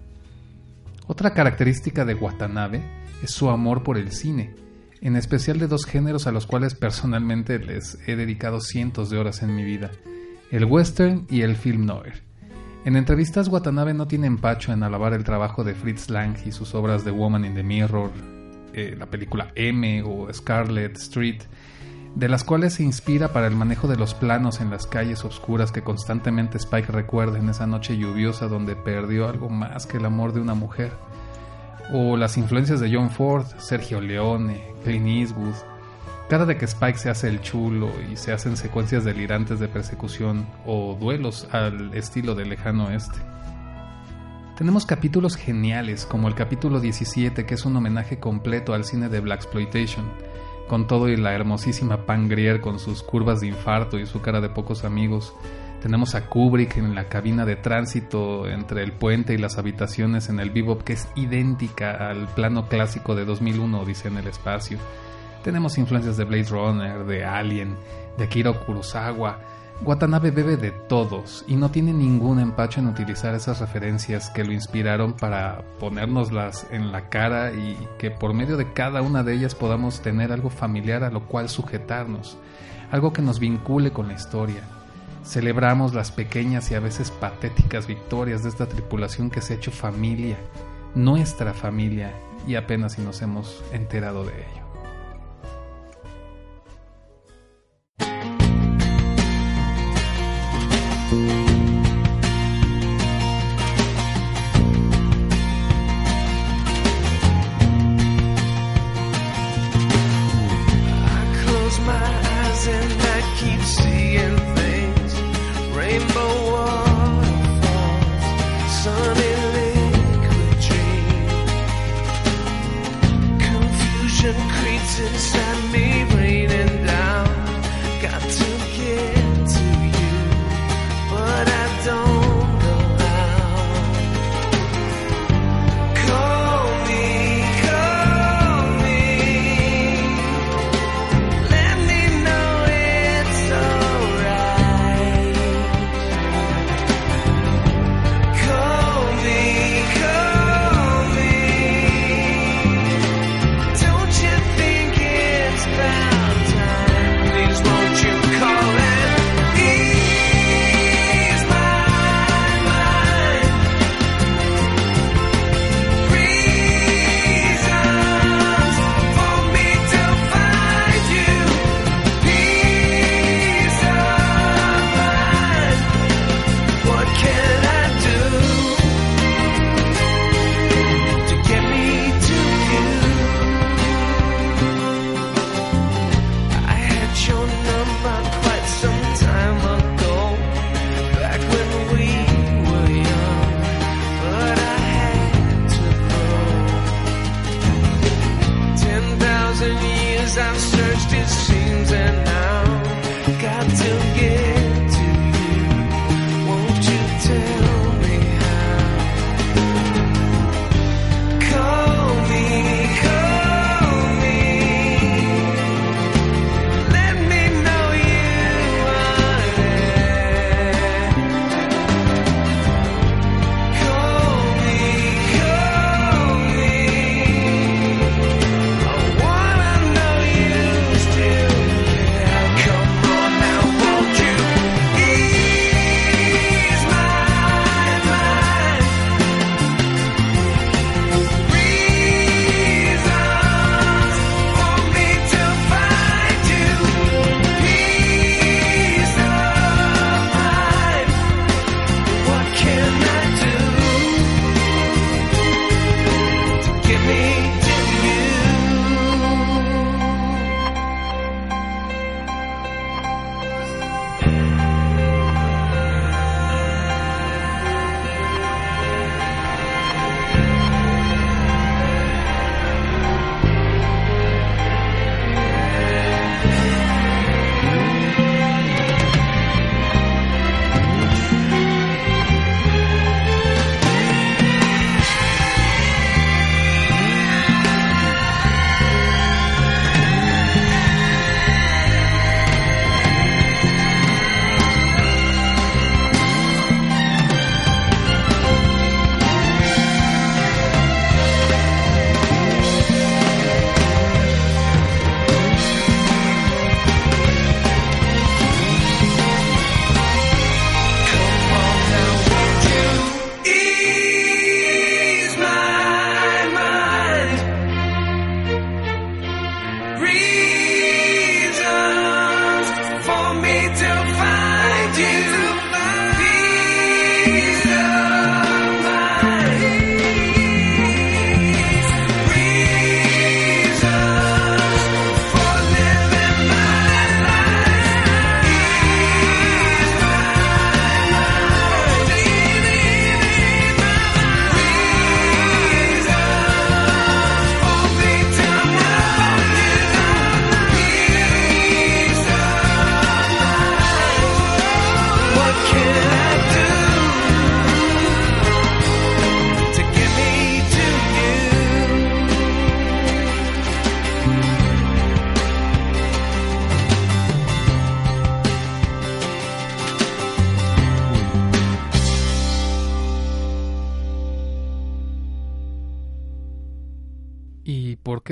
Otra 1.07 1.35
característica 1.35 2.05
de 2.05 2.15
Watanabe 2.15 2.83
es 3.23 3.31
su 3.31 3.51
amor 3.51 3.83
por 3.83 3.99
el 3.99 4.11
cine, 4.13 4.55
en 5.01 5.17
especial 5.17 5.59
de 5.59 5.67
dos 5.67 5.85
géneros 5.85 6.27
a 6.27 6.33
los 6.33 6.47
cuales 6.47 6.75
personalmente 6.75 7.59
les 7.59 7.99
he 8.07 8.17
dedicado 8.17 8.61
cientos 8.61 9.11
de 9.11 9.19
horas 9.19 9.43
en 9.43 9.55
mi 9.55 9.63
vida, 9.63 9.91
el 10.51 10.65
western 10.65 11.27
y 11.29 11.43
el 11.43 11.57
film 11.57 11.87
noir. 11.87 12.32
En 12.85 12.97
entrevistas, 12.97 13.47
Watanabe 13.47 13.95
no 13.95 14.09
tiene 14.09 14.27
empacho 14.27 14.73
en 14.73 14.83
alabar 14.83 15.13
el 15.13 15.23
trabajo 15.23 15.63
de 15.63 15.73
Fritz 15.73 16.11
Lang 16.11 16.37
y 16.45 16.51
sus 16.51 16.75
obras 16.75 17.05
de 17.05 17.13
Woman 17.13 17.45
in 17.45 17.55
the 17.55 17.63
Mirror, 17.63 18.11
eh, 18.73 18.97
la 18.99 19.07
película 19.07 19.53
M 19.55 20.03
o 20.03 20.33
Scarlet 20.33 20.97
Street, 20.97 21.43
de 22.17 22.29
las 22.29 22.43
cuales 22.43 22.75
se 22.75 22.83
inspira 22.83 23.33
para 23.33 23.47
el 23.47 23.55
manejo 23.55 23.87
de 23.87 23.97
los 23.97 24.15
planos 24.15 24.61
en 24.61 24.71
las 24.71 24.89
calles 24.89 25.25
oscuras 25.25 25.71
que 25.71 25.83
constantemente 25.83 26.59
Spike 26.59 26.91
recuerda 26.91 27.39
en 27.39 27.49
esa 27.49 27.69
noche 27.69 27.97
lluviosa 27.97 28.49
donde 28.49 28.75
perdió 28.75 29.29
algo 29.29 29.49
más 29.49 29.87
que 29.87 29.99
el 29.99 30.05
amor 30.05 30.33
de 30.33 30.41
una 30.41 30.55
mujer. 30.55 30.91
O 31.93 32.17
las 32.17 32.37
influencias 32.37 32.81
de 32.81 32.93
John 32.93 33.11
Ford, 33.11 33.47
Sergio 33.59 34.01
Leone, 34.01 34.61
Clint 34.83 35.07
Eastwood, 35.07 35.55
cada 36.33 36.47
de 36.47 36.57
que 36.57 36.65
Spike 36.65 36.97
se 36.97 37.11
hace 37.11 37.29
el 37.29 37.43
chulo 37.43 37.91
y 38.11 38.17
se 38.17 38.33
hacen 38.33 38.57
secuencias 38.57 39.05
delirantes 39.05 39.61
de 39.61 39.69
persecución 39.69 40.47
o 40.65 40.97
duelos 40.99 41.47
al 41.53 41.93
estilo 41.93 42.35
del 42.35 42.49
lejano 42.49 42.87
oeste. 42.87 43.19
Tenemos 44.57 44.87
capítulos 44.87 45.37
geniales 45.37 46.07
como 46.07 46.29
el 46.29 46.35
capítulo 46.35 46.81
17 46.81 47.45
que 47.45 47.53
es 47.53 47.67
un 47.67 47.77
homenaje 47.77 48.19
completo 48.19 48.73
al 48.73 48.85
cine 48.85 49.11
de 49.11 49.21
Black 49.21 49.43
Exploitation, 49.43 50.07
con 50.69 50.87
todo 50.87 51.11
y 51.11 51.19
la 51.19 51.35
hermosísima 51.35 52.07
Pam 52.07 52.29
Grier 52.29 52.63
con 52.63 52.79
sus 52.79 53.03
curvas 53.03 53.43
de 53.43 53.49
infarto 53.49 53.99
y 53.99 54.07
su 54.07 54.23
cara 54.23 54.41
de 54.41 54.49
pocos 54.49 54.85
amigos. 54.85 55.35
Tenemos 55.83 56.15
a 56.15 56.31
Kubrick 56.31 56.79
en 56.79 56.95
la 56.95 57.11
cabina 57.11 57.45
de 57.45 57.57
tránsito 57.57 58.49
entre 58.49 58.83
el 58.83 58.93
puente 58.93 59.35
y 59.35 59.37
las 59.37 59.59
habitaciones 59.59 60.31
en 60.31 60.41
el 60.41 60.49
Bebop 60.49 60.83
que 60.83 60.95
es 60.95 61.07
idéntica 61.15 62.09
al 62.09 62.27
plano 62.29 62.71
clásico 62.71 63.15
de 63.15 63.27
2001 63.27 63.85
dice 63.85 64.09
en 64.09 64.17
el 64.17 64.29
espacio. 64.29 64.79
Tenemos 65.43 65.77
influencias 65.77 66.17
de 66.17 66.25
Blade 66.25 66.45
Runner, 66.51 67.05
de 67.05 67.25
Alien, 67.25 67.75
de 68.17 68.25
Akira 68.25 68.53
Kurosawa. 68.53 69.41
Watanabe 69.85 70.31
bebe 70.31 70.57
de 70.57 70.71
todos 70.71 71.45
y 71.49 71.57
no 71.57 71.73
tiene 71.73 71.93
ningún 71.93 72.39
empacho 72.39 72.79
en 72.79 72.87
utilizar 72.87 73.35
esas 73.35 73.59
referencias 73.59 74.31
que 74.31 74.45
lo 74.45 74.53
inspiraron 74.53 75.15
para 75.15 75.65
ponérnoslas 75.81 76.69
en 76.71 76.93
la 76.93 77.09
cara 77.09 77.53
y 77.53 77.77
que 77.99 78.13
por 78.13 78.33
medio 78.33 78.57
de 78.57 78.73
cada 78.73 79.03
una 79.03 79.25
de 79.25 79.35
ellas 79.35 79.57
podamos 79.57 80.01
tener 80.01 80.31
algo 80.31 80.51
familiar 80.51 81.03
a 81.03 81.11
lo 81.11 81.27
cual 81.27 81.49
sujetarnos, 81.49 82.39
algo 82.93 83.13
que 83.13 83.23
nos 83.23 83.41
vincule 83.41 83.91
con 83.91 84.07
la 84.07 84.15
historia. 84.15 84.63
Celebramos 85.25 85.95
las 85.95 86.13
pequeñas 86.13 86.71
y 86.71 86.77
a 86.77 86.81
veces 86.81 87.11
patéticas 87.11 87.89
victorias 87.89 88.45
de 88.45 88.51
esta 88.51 88.67
tripulación 88.67 89.31
que 89.31 89.41
se 89.41 89.55
ha 89.55 89.57
hecho 89.57 89.73
familia, 89.73 90.37
nuestra 90.95 91.53
familia, 91.53 92.13
y 92.47 92.55
apenas 92.55 92.93
si 92.95 93.03
nos 93.03 93.21
hemos 93.23 93.65
enterado 93.73 94.25
de 94.25 94.33
ello. 94.33 94.72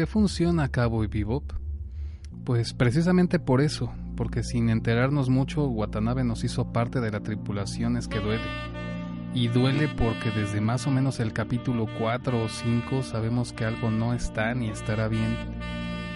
Qué 0.01 0.07
funciona 0.07 0.71
Cowboy 0.71 1.09
Bebop? 1.09 1.53
Pues 2.47 2.73
precisamente 2.73 3.39
por 3.39 3.61
eso, 3.61 3.93
porque 4.17 4.43
sin 4.43 4.71
enterarnos 4.71 5.29
mucho, 5.29 5.69
Watanabe 5.69 6.25
nos 6.25 6.43
hizo 6.43 6.73
parte 6.73 7.01
de 7.01 7.11
la 7.11 7.21
tripulación 7.21 7.99
es 7.99 8.09
que 8.09 8.19
duele. 8.19 8.47
Y 9.35 9.49
duele 9.49 9.89
porque 9.89 10.31
desde 10.31 10.63
más 10.63 10.87
o 10.87 10.91
menos 10.91 11.21
el 11.21 11.35
capítulo 11.35 11.87
4 11.99 12.43
o 12.43 12.49
5 12.49 13.03
sabemos 13.03 13.53
que 13.53 13.67
algo 13.67 13.91
no 13.91 14.15
está 14.15 14.55
ni 14.55 14.71
estará 14.71 15.07
bien, 15.09 15.37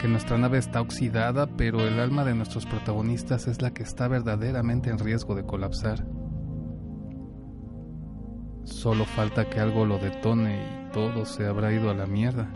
que 0.01 0.09
nuestra 0.09 0.39
nave 0.39 0.57
está 0.57 0.81
oxidada, 0.81 1.47
pero 1.47 1.87
el 1.87 2.01
alma 2.01 2.25
de 2.25 2.35
nuestros 2.35 2.65
protagonistas 2.65 3.49
es 3.49 3.61
la 3.61 3.75
que 3.75 3.83
está 3.83 4.09
verdaderamente 4.09 4.89
en 4.89 4.99
riesgo 4.99 5.35
de 5.35 5.45
colapsar. 5.45 6.07
Solo 8.65 9.05
falta 9.05 9.51
que 9.51 9.61
algo 9.61 9.85
lo 9.85 9.99
detone 9.99 10.87
y 10.89 10.91
todo 10.91 11.27
se 11.27 11.47
habrá 11.47 11.71
ido 11.71 11.91
a 11.91 11.95
la 11.95 12.07
mierda. 12.07 12.51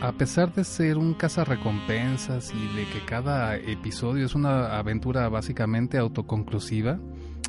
A 0.00 0.12
pesar 0.12 0.54
de 0.54 0.62
ser 0.62 0.96
un 0.96 1.12
cazarrecompensas 1.12 2.54
y 2.54 2.76
de 2.76 2.84
que 2.84 3.04
cada 3.04 3.56
episodio 3.56 4.26
es 4.26 4.36
una 4.36 4.78
aventura 4.78 5.28
básicamente 5.28 5.98
autoconclusiva, 5.98 7.00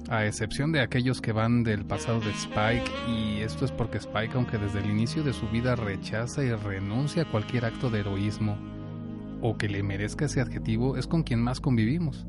a 0.09 0.25
excepción 0.25 0.71
de 0.71 0.81
aquellos 0.81 1.21
que 1.21 1.31
van 1.31 1.63
del 1.63 1.85
pasado 1.85 2.19
de 2.21 2.31
Spike, 2.31 2.91
y 3.07 3.41
esto 3.41 3.65
es 3.65 3.71
porque 3.71 3.99
Spike, 3.99 4.31
aunque 4.33 4.57
desde 4.57 4.79
el 4.79 4.89
inicio 4.89 5.21
de 5.21 5.33
su 5.33 5.47
vida 5.49 5.75
rechaza 5.75 6.43
y 6.43 6.51
renuncia 6.51 7.21
a 7.21 7.29
cualquier 7.29 7.65
acto 7.65 7.91
de 7.91 7.99
heroísmo, 7.99 8.57
o 9.41 9.55
que 9.55 9.69
le 9.69 9.83
merezca 9.83 10.25
ese 10.25 10.41
adjetivo, 10.41 10.97
es 10.97 11.05
con 11.05 11.21
quien 11.21 11.43
más 11.43 11.59
convivimos. 11.59 12.25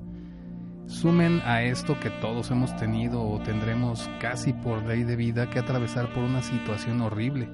Sumen 0.84 1.40
a 1.46 1.62
esto 1.62 1.98
que 1.98 2.10
todos 2.10 2.50
hemos 2.50 2.76
tenido 2.76 3.22
o 3.22 3.40
tendremos 3.40 4.10
casi 4.20 4.52
por 4.52 4.82
ley 4.82 5.02
de 5.02 5.16
vida 5.16 5.48
que 5.48 5.60
atravesar 5.60 6.12
por 6.12 6.24
una 6.24 6.42
situación 6.42 7.00
horrible 7.00 7.48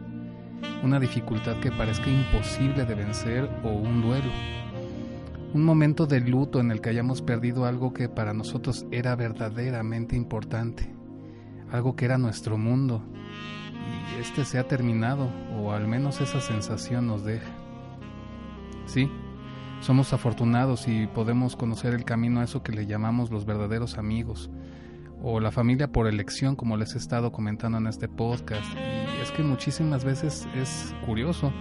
una 0.83 1.01
dificultad 1.01 1.59
que 1.61 1.71
parezca 1.71 2.09
imposible 2.09 2.85
de 2.85 2.95
vencer 2.95 3.51
o 3.63 3.69
un 3.71 4.03
duelo. 4.03 4.31
Un 5.55 5.65
momento 5.65 6.07
de 6.07 6.21
luto 6.21 6.61
en 6.61 6.71
el 6.71 6.81
que 6.81 6.91
hayamos 6.91 7.23
perdido 7.23 7.65
algo 7.65 7.93
que 7.93 8.09
para 8.09 8.35
nosotros 8.35 8.87
era 8.91 9.17
verdaderamente 9.17 10.17
importante, 10.17 10.93
algo 11.73 11.97
que 11.97 12.05
era 12.05 12.19
nuestro 12.19 12.59
mundo, 12.59 13.03
y 14.17 14.21
este 14.21 14.45
se 14.45 14.59
ha 14.59 14.69
terminado, 14.69 15.31
o 15.57 15.73
al 15.73 15.89
menos 15.89 16.21
esa 16.21 16.41
sensación 16.41 17.07
nos 17.07 17.25
deja. 17.25 17.51
Sí, 18.87 19.11
somos 19.81 20.13
afortunados 20.13 20.89
y 20.89 21.07
podemos 21.07 21.57
conocer 21.57 21.95
el 21.95 22.05
camino 22.05 22.41
a 22.41 22.45
eso 22.45 22.63
que 22.63 22.73
le 22.73 22.87
llamamos 22.87 23.31
los 23.31 23.47
verdaderos 23.47 23.99
amigos, 23.99 24.51
o 25.23 25.41
la 25.41 25.51
familia 25.51 25.91
por 25.91 26.07
elección, 26.07 26.57
como 26.57 26.77
les 26.77 26.95
he 26.95 26.99
estado 26.99 27.33
comentando 27.33 27.79
en 27.79 27.87
este 27.87 28.09
podcast. 28.09 28.67
Es 29.23 29.31
que 29.33 29.43
muchísimas 29.43 30.05
veces 30.05 30.47
es 30.55 30.95
curioso, 31.05 31.53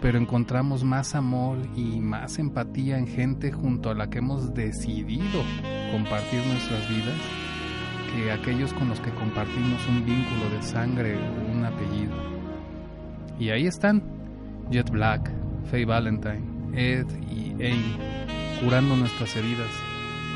pero 0.00 0.18
encontramos 0.18 0.84
más 0.84 1.14
amor 1.14 1.58
y 1.76 2.00
más 2.00 2.38
empatía 2.38 2.98
en 2.98 3.06
gente 3.06 3.52
junto 3.52 3.90
a 3.90 3.94
la 3.94 4.08
que 4.08 4.18
hemos 4.18 4.54
decidido 4.54 5.42
compartir 5.92 6.40
nuestras 6.46 6.88
vidas 6.88 7.18
que 8.14 8.32
aquellos 8.32 8.72
con 8.72 8.88
los 8.88 9.00
que 9.00 9.10
compartimos 9.10 9.86
un 9.88 10.04
vínculo 10.04 10.50
de 10.50 10.62
sangre 10.62 11.16
o 11.16 11.52
un 11.52 11.64
apellido. 11.64 12.14
Y 13.38 13.50
ahí 13.50 13.66
están, 13.66 14.02
Jet 14.70 14.90
Black, 14.90 15.30
Faye 15.70 15.84
Valentine, 15.84 16.42
Ed 16.74 17.06
y 17.30 17.62
Aim, 17.62 17.96
curando 18.62 18.96
nuestras 18.96 19.34
heridas, 19.36 19.70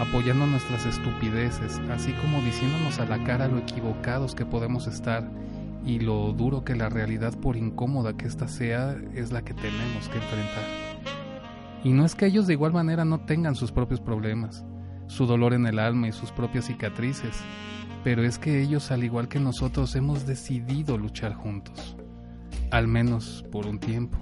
apoyando 0.01 0.47
nuestras 0.47 0.87
estupideces, 0.87 1.81
así 1.91 2.13
como 2.13 2.41
diciéndonos 2.43 2.99
a 2.99 3.07
la 3.07 3.23
cara 3.25 3.49
lo 3.49 3.59
equivocados 3.59 4.35
que 4.35 4.47
podemos 4.47 4.87
estar 4.87 5.29
y 5.85 6.01
lo 6.01 6.33
duro 6.33 6.64
que 6.64 6.75
la 6.75 6.88
realidad, 6.88 7.38
por 7.38 7.57
incómoda 7.57 8.16
que 8.16 8.27
ésta 8.27 8.49
sea, 8.49 8.97
es 9.14 9.33
la 9.33 9.42
que 9.42 9.55
tenemos 9.55 10.09
que 10.09 10.18
enfrentar. 10.18 10.64
Y 11.83 11.92
no 11.92 12.05
es 12.05 12.14
que 12.14 12.27
ellos 12.27 12.47
de 12.47 12.55
igual 12.55 12.73
manera 12.73 13.05
no 13.05 13.20
tengan 13.20 13.55
sus 13.55 13.70
propios 13.70 14.01
problemas, 14.01 14.64
su 15.07 15.27
dolor 15.27 15.53
en 15.53 15.66
el 15.66 15.79
alma 15.79 16.09
y 16.09 16.12
sus 16.12 16.33
propias 16.33 16.66
cicatrices, 16.66 17.37
pero 18.03 18.23
es 18.23 18.38
que 18.38 18.62
ellos, 18.62 18.90
al 18.90 19.05
igual 19.05 19.29
que 19.29 19.40
nosotros, 19.40 19.94
hemos 19.94 20.27
decidido 20.27 20.97
luchar 20.97 21.35
juntos, 21.35 21.97
al 22.70 22.88
menos 22.88 23.44
por 23.53 23.66
un 23.66 23.79
tiempo. 23.79 24.18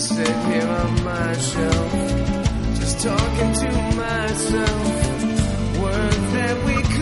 Sit 0.00 0.26
here 0.26 0.66
on 0.66 1.04
my 1.04 1.32
shelf, 1.36 1.92
just 2.80 3.00
talking 3.00 3.52
to 3.52 3.70
myself. 3.96 4.86
Words 5.82 6.32
that 6.32 6.64
we 6.64 6.99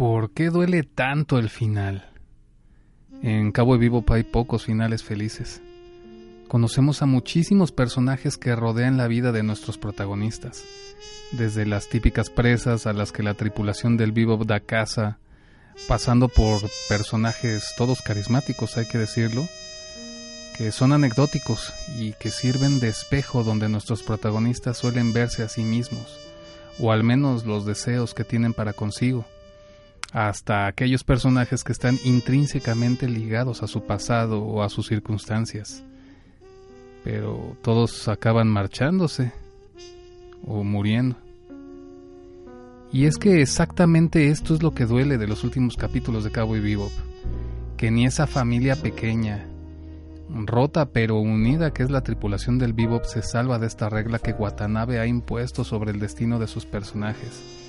¿Por 0.00 0.30
qué 0.30 0.48
duele 0.48 0.82
tanto 0.82 1.38
el 1.38 1.50
final? 1.50 2.08
En 3.22 3.52
Cabo 3.52 3.74
de 3.74 3.80
Vivo 3.80 4.02
hay 4.08 4.22
pocos 4.22 4.64
finales 4.64 5.02
felices. 5.04 5.60
Conocemos 6.48 7.02
a 7.02 7.06
muchísimos 7.06 7.70
personajes 7.70 8.38
que 8.38 8.56
rodean 8.56 8.96
la 8.96 9.08
vida 9.08 9.30
de 9.30 9.42
nuestros 9.42 9.76
protagonistas, 9.76 10.64
desde 11.32 11.66
las 11.66 11.90
típicas 11.90 12.30
presas 12.30 12.86
a 12.86 12.94
las 12.94 13.12
que 13.12 13.22
la 13.22 13.34
tripulación 13.34 13.98
del 13.98 14.12
Vivo 14.12 14.42
da 14.42 14.60
caza, 14.60 15.18
pasando 15.86 16.28
por 16.28 16.62
personajes 16.88 17.74
todos 17.76 18.00
carismáticos, 18.00 18.78
hay 18.78 18.88
que 18.88 18.96
decirlo, 18.96 19.46
que 20.56 20.72
son 20.72 20.94
anecdóticos 20.94 21.74
y 21.98 22.14
que 22.14 22.30
sirven 22.30 22.80
de 22.80 22.88
espejo 22.88 23.44
donde 23.44 23.68
nuestros 23.68 24.02
protagonistas 24.02 24.78
suelen 24.78 25.12
verse 25.12 25.42
a 25.42 25.50
sí 25.50 25.62
mismos, 25.62 26.18
o 26.78 26.90
al 26.90 27.04
menos 27.04 27.44
los 27.44 27.66
deseos 27.66 28.14
que 28.14 28.24
tienen 28.24 28.54
para 28.54 28.72
consigo 28.72 29.26
hasta 30.12 30.66
aquellos 30.66 31.04
personajes 31.04 31.62
que 31.62 31.72
están 31.72 31.96
intrínsecamente 32.04 33.08
ligados 33.08 33.62
a 33.62 33.68
su 33.68 33.84
pasado 33.84 34.42
o 34.42 34.62
a 34.62 34.68
sus 34.68 34.86
circunstancias. 34.88 35.84
Pero 37.04 37.56
todos 37.62 38.08
acaban 38.08 38.48
marchándose 38.48 39.32
o 40.46 40.64
muriendo. 40.64 41.16
Y 42.92 43.06
es 43.06 43.18
que 43.18 43.40
exactamente 43.40 44.28
esto 44.28 44.52
es 44.54 44.62
lo 44.62 44.72
que 44.72 44.84
duele 44.84 45.16
de 45.16 45.28
los 45.28 45.44
últimos 45.44 45.76
capítulos 45.76 46.24
de 46.24 46.32
Cowboy 46.32 46.60
Bebop, 46.60 46.90
que 47.76 47.92
ni 47.92 48.04
esa 48.04 48.26
familia 48.26 48.74
pequeña, 48.74 49.46
rota 50.28 50.86
pero 50.86 51.20
unida 51.20 51.72
que 51.72 51.84
es 51.84 51.90
la 51.90 52.02
tripulación 52.02 52.58
del 52.58 52.72
Bebop 52.72 53.04
se 53.04 53.22
salva 53.22 53.60
de 53.60 53.68
esta 53.68 53.88
regla 53.88 54.18
que 54.18 54.32
Watanabe 54.32 54.98
ha 54.98 55.06
impuesto 55.06 55.62
sobre 55.62 55.92
el 55.92 56.00
destino 56.00 56.40
de 56.40 56.48
sus 56.48 56.66
personajes 56.66 57.60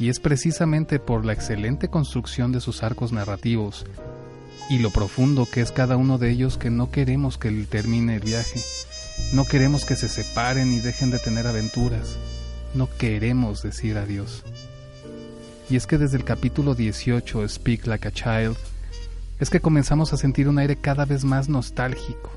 y 0.00 0.08
es 0.08 0.18
precisamente 0.18 0.98
por 0.98 1.26
la 1.26 1.34
excelente 1.34 1.88
construcción 1.88 2.52
de 2.52 2.60
sus 2.60 2.82
arcos 2.82 3.12
narrativos 3.12 3.84
y 4.70 4.78
lo 4.78 4.90
profundo 4.90 5.46
que 5.46 5.60
es 5.60 5.72
cada 5.72 5.98
uno 5.98 6.16
de 6.16 6.30
ellos 6.30 6.56
que 6.56 6.70
no 6.70 6.90
queremos 6.90 7.36
que 7.36 7.50
termine 7.68 8.16
el 8.16 8.22
viaje, 8.22 8.60
no 9.34 9.44
queremos 9.44 9.84
que 9.84 9.96
se 9.96 10.08
separen 10.08 10.72
y 10.72 10.80
dejen 10.80 11.10
de 11.10 11.18
tener 11.18 11.46
aventuras, 11.46 12.16
no 12.72 12.88
queremos 12.96 13.62
decir 13.62 13.98
adiós. 13.98 14.42
Y 15.68 15.76
es 15.76 15.86
que 15.86 15.98
desde 15.98 16.16
el 16.16 16.24
capítulo 16.24 16.74
18, 16.74 17.46
Speak 17.46 17.86
Like 17.86 18.08
a 18.08 18.10
Child, 18.10 18.56
es 19.38 19.50
que 19.50 19.60
comenzamos 19.60 20.14
a 20.14 20.16
sentir 20.16 20.48
un 20.48 20.58
aire 20.58 20.76
cada 20.76 21.04
vez 21.04 21.24
más 21.24 21.48
nostálgico, 21.48 22.30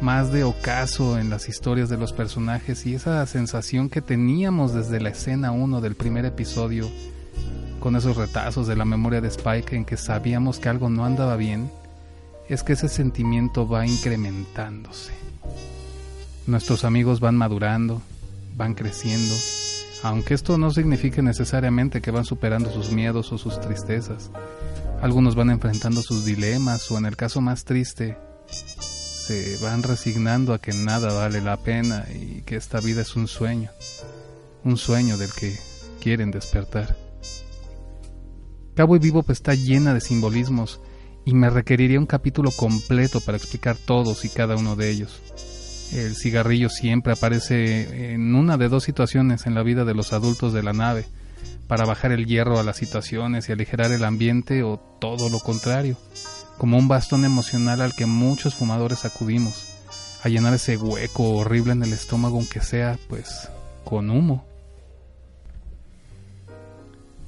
más 0.00 0.30
de 0.30 0.44
ocaso 0.44 1.18
en 1.18 1.30
las 1.30 1.48
historias 1.48 1.88
de 1.88 1.96
los 1.96 2.12
personajes 2.12 2.84
y 2.86 2.94
esa 2.94 3.24
sensación 3.26 3.88
que 3.88 4.02
teníamos 4.02 4.74
desde 4.74 5.00
la 5.00 5.08
escena 5.08 5.52
1 5.52 5.80
del 5.80 5.94
primer 5.94 6.24
episodio, 6.24 6.88
con 7.80 7.96
esos 7.96 8.16
retazos 8.16 8.66
de 8.66 8.76
la 8.76 8.84
memoria 8.84 9.20
de 9.20 9.28
Spike 9.28 9.74
en 9.74 9.84
que 9.84 9.96
sabíamos 9.96 10.58
que 10.58 10.68
algo 10.68 10.90
no 10.90 11.04
andaba 11.04 11.36
bien, 11.36 11.70
es 12.48 12.62
que 12.62 12.74
ese 12.74 12.88
sentimiento 12.88 13.66
va 13.66 13.86
incrementándose. 13.86 15.12
Nuestros 16.46 16.84
amigos 16.84 17.20
van 17.20 17.36
madurando, 17.36 18.02
van 18.56 18.74
creciendo, 18.74 19.34
aunque 20.02 20.34
esto 20.34 20.58
no 20.58 20.70
signifique 20.70 21.22
necesariamente 21.22 22.00
que 22.00 22.10
van 22.10 22.24
superando 22.24 22.70
sus 22.70 22.92
miedos 22.92 23.32
o 23.32 23.38
sus 23.38 23.60
tristezas. 23.60 24.30
Algunos 25.00 25.34
van 25.34 25.50
enfrentando 25.50 26.02
sus 26.02 26.24
dilemas 26.24 26.90
o 26.90 26.98
en 26.98 27.06
el 27.06 27.16
caso 27.16 27.40
más 27.40 27.64
triste, 27.64 28.16
se 29.26 29.56
van 29.56 29.82
resignando 29.82 30.54
a 30.54 30.60
que 30.60 30.72
nada 30.72 31.12
vale 31.12 31.40
la 31.40 31.56
pena 31.56 32.06
y 32.14 32.42
que 32.42 32.54
esta 32.54 32.78
vida 32.78 33.02
es 33.02 33.16
un 33.16 33.26
sueño, 33.26 33.70
un 34.62 34.76
sueño 34.76 35.18
del 35.18 35.32
que 35.32 35.58
quieren 36.00 36.30
despertar. 36.30 36.96
Cabo 38.76 38.94
y 38.94 39.00
Vivo 39.00 39.24
está 39.28 39.54
llena 39.54 39.94
de 39.94 40.00
simbolismos 40.00 40.80
y 41.24 41.34
me 41.34 41.50
requeriría 41.50 41.98
un 41.98 42.06
capítulo 42.06 42.52
completo 42.52 43.20
para 43.20 43.36
explicar 43.36 43.76
todos 43.76 44.24
y 44.24 44.28
cada 44.28 44.54
uno 44.54 44.76
de 44.76 44.90
ellos. 44.90 45.20
El 45.92 46.14
cigarrillo 46.14 46.68
siempre 46.68 47.12
aparece 47.12 48.12
en 48.12 48.32
una 48.36 48.56
de 48.56 48.68
dos 48.68 48.84
situaciones 48.84 49.46
en 49.46 49.56
la 49.56 49.64
vida 49.64 49.84
de 49.84 49.94
los 49.94 50.12
adultos 50.12 50.52
de 50.52 50.62
la 50.62 50.72
nave, 50.72 51.04
para 51.66 51.84
bajar 51.84 52.12
el 52.12 52.26
hierro 52.26 52.60
a 52.60 52.62
las 52.62 52.76
situaciones 52.76 53.48
y 53.48 53.52
aligerar 53.52 53.90
el 53.90 54.04
ambiente 54.04 54.62
o 54.62 54.78
todo 55.00 55.28
lo 55.30 55.40
contrario 55.40 55.96
como 56.58 56.78
un 56.78 56.88
bastón 56.88 57.24
emocional 57.24 57.80
al 57.80 57.94
que 57.94 58.06
muchos 58.06 58.54
fumadores 58.54 59.04
acudimos, 59.04 59.76
a 60.22 60.28
llenar 60.28 60.54
ese 60.54 60.76
hueco 60.76 61.30
horrible 61.30 61.72
en 61.72 61.82
el 61.82 61.92
estómago, 61.92 62.36
aunque 62.36 62.60
sea, 62.60 62.98
pues, 63.08 63.48
con 63.84 64.10
humo. 64.10 64.44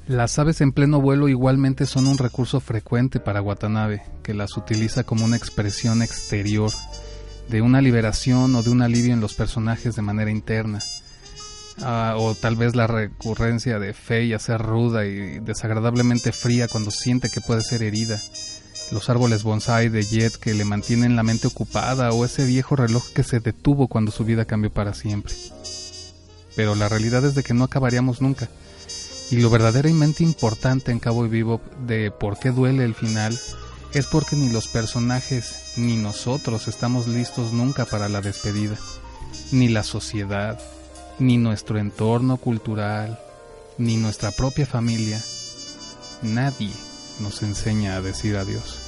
Las 0.07 0.39
aves 0.39 0.63
en 0.63 0.73
pleno 0.73 1.03
vuelo 1.03 1.29
igualmente 1.29 1.85
son 1.85 2.07
un 2.07 2.17
recurso 2.17 2.61
frecuente 2.61 3.21
para 3.21 3.43
Watanabe, 3.43 4.03
que 4.23 4.33
las 4.33 4.57
utiliza 4.57 5.05
como 5.05 5.27
una 5.27 5.37
expresión 5.37 6.01
exterior, 6.01 6.73
de 7.51 7.61
una 7.61 7.83
liberación 7.83 8.55
o 8.55 8.63
de 8.63 8.71
un 8.71 8.81
alivio 8.81 9.13
en 9.13 9.21
los 9.21 9.35
personajes 9.35 9.97
de 9.97 10.03
manera 10.03 10.31
interna. 10.31 10.81
Ah, 11.83 12.15
o 12.17 12.35
tal 12.35 12.57
vez 12.57 12.75
la 12.75 12.87
recurrencia 12.87 13.79
de 13.79 13.93
Fei 13.93 14.33
a 14.33 14.39
ser 14.39 14.61
ruda 14.61 15.05
y 15.05 15.39
desagradablemente 15.41 16.33
fría 16.33 16.69
cuando 16.69 16.91
siente 16.91 17.29
que 17.29 17.41
puede 17.41 17.61
ser 17.61 17.83
herida, 17.83 18.21
los 18.91 19.11
árboles 19.11 19.43
bonsai 19.43 19.89
de 19.89 20.05
Jet 20.05 20.37
que 20.37 20.55
le 20.55 20.65
mantienen 20.65 21.17
la 21.17 21.23
mente 21.23 21.47
ocupada 21.47 22.11
o 22.11 22.25
ese 22.25 22.47
viejo 22.47 22.77
reloj 22.77 23.05
que 23.15 23.23
se 23.23 23.41
detuvo 23.41 23.89
cuando 23.89 24.11
su 24.11 24.25
vida 24.25 24.45
cambió 24.45 24.71
para 24.71 24.95
siempre. 24.95 25.35
Pero 26.57 26.75
la 26.75 26.89
realidad 26.89 27.25
es 27.25 27.35
de 27.35 27.43
que 27.43 27.55
no 27.55 27.65
acabaríamos 27.65 28.21
nunca. 28.21 28.49
Y 29.31 29.37
lo 29.37 29.51
verdaderamente 29.51 30.25
importante 30.25 30.91
en 30.91 31.01
Cabo 31.01 31.27
y 31.27 31.29
Vivo 31.29 31.61
de 31.87 32.11
por 32.11 32.39
qué 32.39 32.51
duele 32.51 32.85
el 32.85 32.95
final 32.95 33.39
es 33.93 34.07
porque 34.07 34.37
ni 34.37 34.49
los 34.49 34.69
personajes 34.69 35.73
ni 35.77 35.97
nosotros 35.97 36.67
estamos 36.67 37.07
listos 37.07 37.53
nunca 37.53 37.85
para 37.85 38.09
la 38.09 38.21
despedida, 38.21 38.77
ni 39.53 39.69
la 39.69 39.83
sociedad, 39.83 40.59
ni 41.19 41.37
nuestro 41.37 41.79
entorno 41.79 42.39
cultural, 42.39 43.19
ni 43.77 43.97
nuestra 43.97 44.31
propia 44.31 44.67
familia. 44.67 45.23
Nadie 46.23 46.88
nos 47.21 47.43
enseña 47.43 47.97
a 47.97 48.03
decir 48.03 48.37
adiós. 48.37 48.79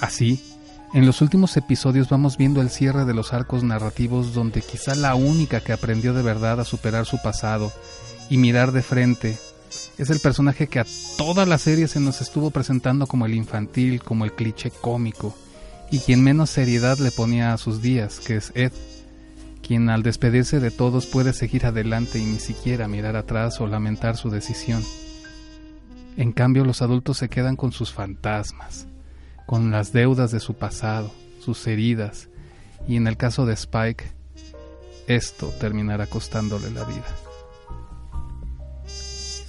Así, 0.00 0.44
En 0.92 1.06
los 1.06 1.22
últimos 1.22 1.56
episodios 1.56 2.08
vamos 2.08 2.36
viendo 2.36 2.60
el 2.60 2.68
cierre 2.68 3.04
de 3.04 3.14
los 3.14 3.32
arcos 3.32 3.62
narrativos 3.62 4.34
donde 4.34 4.60
quizá 4.60 4.96
la 4.96 5.14
única 5.14 5.60
que 5.60 5.72
aprendió 5.72 6.14
de 6.14 6.22
verdad 6.22 6.58
a 6.58 6.64
superar 6.64 7.06
su 7.06 7.22
pasado 7.22 7.70
y 8.28 8.38
mirar 8.38 8.72
de 8.72 8.82
frente 8.82 9.38
es 9.98 10.10
el 10.10 10.18
personaje 10.18 10.66
que 10.66 10.80
a 10.80 10.86
toda 11.16 11.46
la 11.46 11.58
serie 11.58 11.86
se 11.86 12.00
nos 12.00 12.20
estuvo 12.20 12.50
presentando 12.50 13.06
como 13.06 13.26
el 13.26 13.34
infantil, 13.34 14.02
como 14.02 14.24
el 14.24 14.32
cliché 14.32 14.70
cómico, 14.70 15.34
y 15.90 15.98
quien 15.98 16.22
menos 16.22 16.50
seriedad 16.50 16.98
le 16.98 17.10
ponía 17.10 17.52
a 17.52 17.58
sus 17.58 17.82
días, 17.82 18.18
que 18.20 18.36
es 18.36 18.52
Ed, 18.54 18.72
quien 19.62 19.90
al 19.90 20.02
despedirse 20.02 20.58
de 20.58 20.70
todos 20.70 21.06
puede 21.06 21.32
seguir 21.32 21.66
adelante 21.66 22.18
y 22.18 22.24
ni 22.24 22.38
siquiera 22.40 22.88
mirar 22.88 23.14
atrás 23.14 23.60
o 23.60 23.66
lamentar 23.66 24.16
su 24.16 24.30
decisión. 24.30 24.82
En 26.16 26.32
cambio, 26.32 26.64
los 26.64 26.82
adultos 26.82 27.18
se 27.18 27.28
quedan 27.28 27.56
con 27.56 27.72
sus 27.72 27.92
fantasmas, 27.92 28.86
con 29.46 29.70
las 29.70 29.92
deudas 29.92 30.30
de 30.30 30.40
su 30.40 30.54
pasado, 30.54 31.12
sus 31.40 31.66
heridas, 31.66 32.28
y 32.88 32.96
en 32.96 33.06
el 33.06 33.16
caso 33.16 33.46
de 33.46 33.54
Spike, 33.54 34.04
esto 35.06 35.52
terminará 35.60 36.06
costándole 36.06 36.70
la 36.70 36.84
vida. 36.84 37.06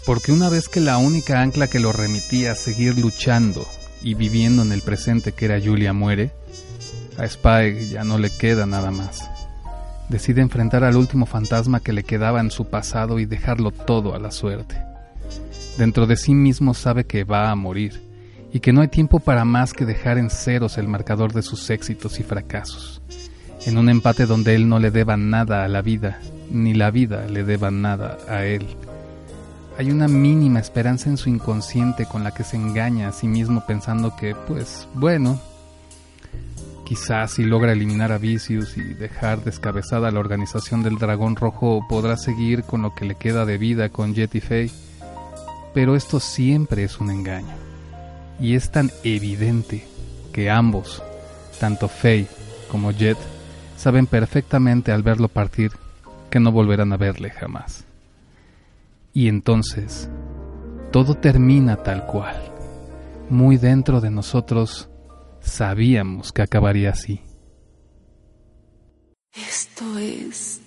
Porque 0.05 0.31
una 0.31 0.49
vez 0.49 0.67
que 0.67 0.79
la 0.79 0.97
única 0.97 1.41
ancla 1.41 1.67
que 1.67 1.79
lo 1.79 1.91
remitía 1.91 2.53
a 2.53 2.55
seguir 2.55 2.97
luchando 2.97 3.65
y 4.01 4.15
viviendo 4.15 4.63
en 4.63 4.71
el 4.71 4.81
presente 4.81 5.33
que 5.33 5.45
era 5.45 5.61
Julia 5.63 5.93
muere, 5.93 6.31
a 7.17 7.25
Spike 7.25 7.87
ya 7.89 8.03
no 8.03 8.17
le 8.17 8.29
queda 8.31 8.65
nada 8.65 8.89
más. 8.91 9.29
Decide 10.09 10.41
enfrentar 10.41 10.83
al 10.83 10.97
último 10.97 11.25
fantasma 11.25 11.79
que 11.79 11.93
le 11.93 12.03
quedaba 12.03 12.41
en 12.41 12.51
su 12.51 12.65
pasado 12.65 13.19
y 13.19 13.25
dejarlo 13.25 13.71
todo 13.71 14.15
a 14.15 14.19
la 14.19 14.31
suerte. 14.31 14.90
Dentro 15.81 16.05
de 16.05 16.15
sí 16.15 16.35
mismo 16.35 16.75
sabe 16.75 17.05
que 17.05 17.23
va 17.23 17.49
a 17.49 17.55
morir 17.55 18.03
y 18.53 18.59
que 18.59 18.71
no 18.71 18.81
hay 18.81 18.87
tiempo 18.87 19.19
para 19.19 19.45
más 19.45 19.73
que 19.73 19.83
dejar 19.83 20.19
en 20.19 20.29
ceros 20.29 20.77
el 20.77 20.87
marcador 20.87 21.33
de 21.33 21.41
sus 21.41 21.71
éxitos 21.71 22.19
y 22.19 22.23
fracasos, 22.23 23.01
en 23.65 23.79
un 23.79 23.89
empate 23.89 24.27
donde 24.27 24.53
él 24.53 24.69
no 24.69 24.77
le 24.77 24.91
deba 24.91 25.17
nada 25.17 25.65
a 25.65 25.67
la 25.67 25.81
vida, 25.81 26.19
ni 26.51 26.75
la 26.75 26.91
vida 26.91 27.25
le 27.25 27.43
deba 27.43 27.71
nada 27.71 28.19
a 28.29 28.45
él. 28.45 28.67
Hay 29.75 29.89
una 29.89 30.07
mínima 30.07 30.59
esperanza 30.59 31.09
en 31.09 31.17
su 31.17 31.29
inconsciente 31.29 32.05
con 32.05 32.23
la 32.23 32.29
que 32.29 32.43
se 32.43 32.57
engaña 32.57 33.07
a 33.07 33.11
sí 33.11 33.27
mismo 33.27 33.65
pensando 33.65 34.15
que, 34.15 34.35
pues, 34.35 34.87
bueno, 34.93 35.41
quizás 36.85 37.31
si 37.31 37.43
logra 37.43 37.71
eliminar 37.71 38.11
a 38.11 38.19
Vicious 38.19 38.77
y 38.77 38.83
dejar 38.83 39.43
descabezada 39.43 40.11
la 40.11 40.19
organización 40.19 40.83
del 40.83 40.99
Dragón 40.99 41.35
Rojo 41.35 41.83
podrá 41.89 42.17
seguir 42.17 42.65
con 42.65 42.83
lo 42.83 42.93
que 42.93 43.05
le 43.05 43.15
queda 43.15 43.47
de 43.47 43.57
vida 43.57 43.89
con 43.89 44.13
Jet 44.13 44.35
y 44.35 44.41
Faye. 44.41 44.90
Pero 45.73 45.95
esto 45.95 46.19
siempre 46.19 46.83
es 46.83 46.99
un 46.99 47.09
engaño. 47.09 47.55
Y 48.39 48.55
es 48.55 48.71
tan 48.71 48.91
evidente 49.03 49.87
que 50.33 50.49
ambos, 50.49 51.01
tanto 51.59 51.87
Faye 51.87 52.27
como 52.69 52.91
Jet, 52.91 53.17
saben 53.77 54.07
perfectamente 54.07 54.91
al 54.91 55.03
verlo 55.03 55.27
partir 55.27 55.71
que 56.29 56.39
no 56.39 56.51
volverán 56.51 56.93
a 56.93 56.97
verle 56.97 57.29
jamás. 57.29 57.85
Y 59.13 59.27
entonces, 59.27 60.09
todo 60.91 61.15
termina 61.15 61.77
tal 61.77 62.05
cual. 62.05 62.41
Muy 63.29 63.57
dentro 63.57 64.01
de 64.01 64.09
nosotros 64.09 64.89
sabíamos 65.41 66.31
que 66.31 66.41
acabaría 66.41 66.91
así. 66.91 67.21
Esto 69.33 69.97
es 69.97 70.61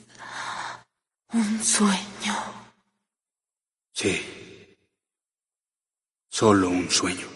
un 1.33 1.63
sueño. 1.63 2.35
Sí. 3.93 4.44
Solo 6.35 6.69
un 6.69 6.91
sueño. 6.91 7.35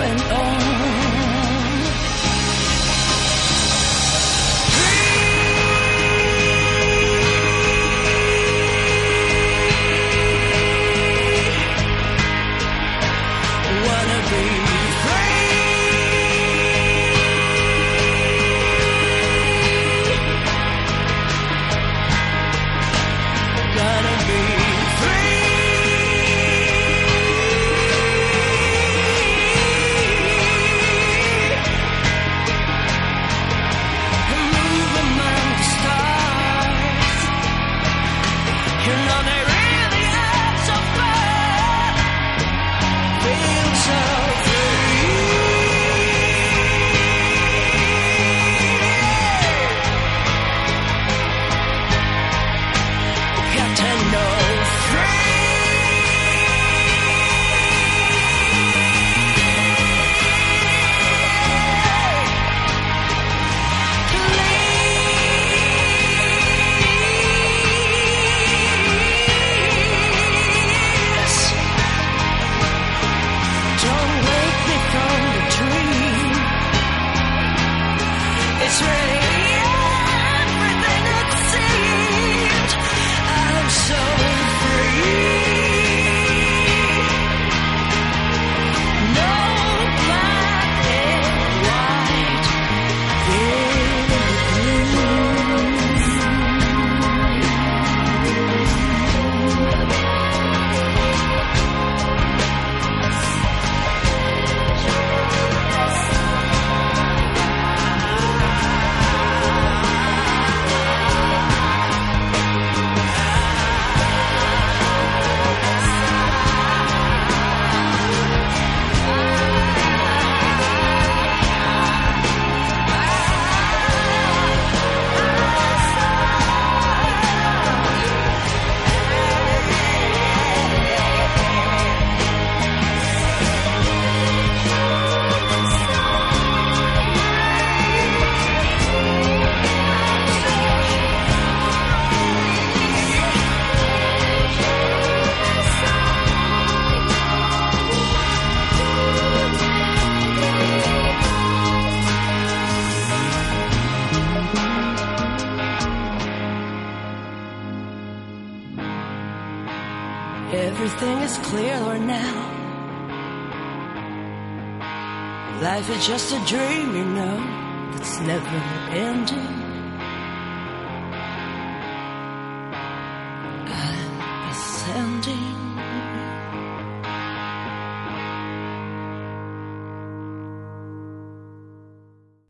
open 0.00 0.16
door. 0.28 0.49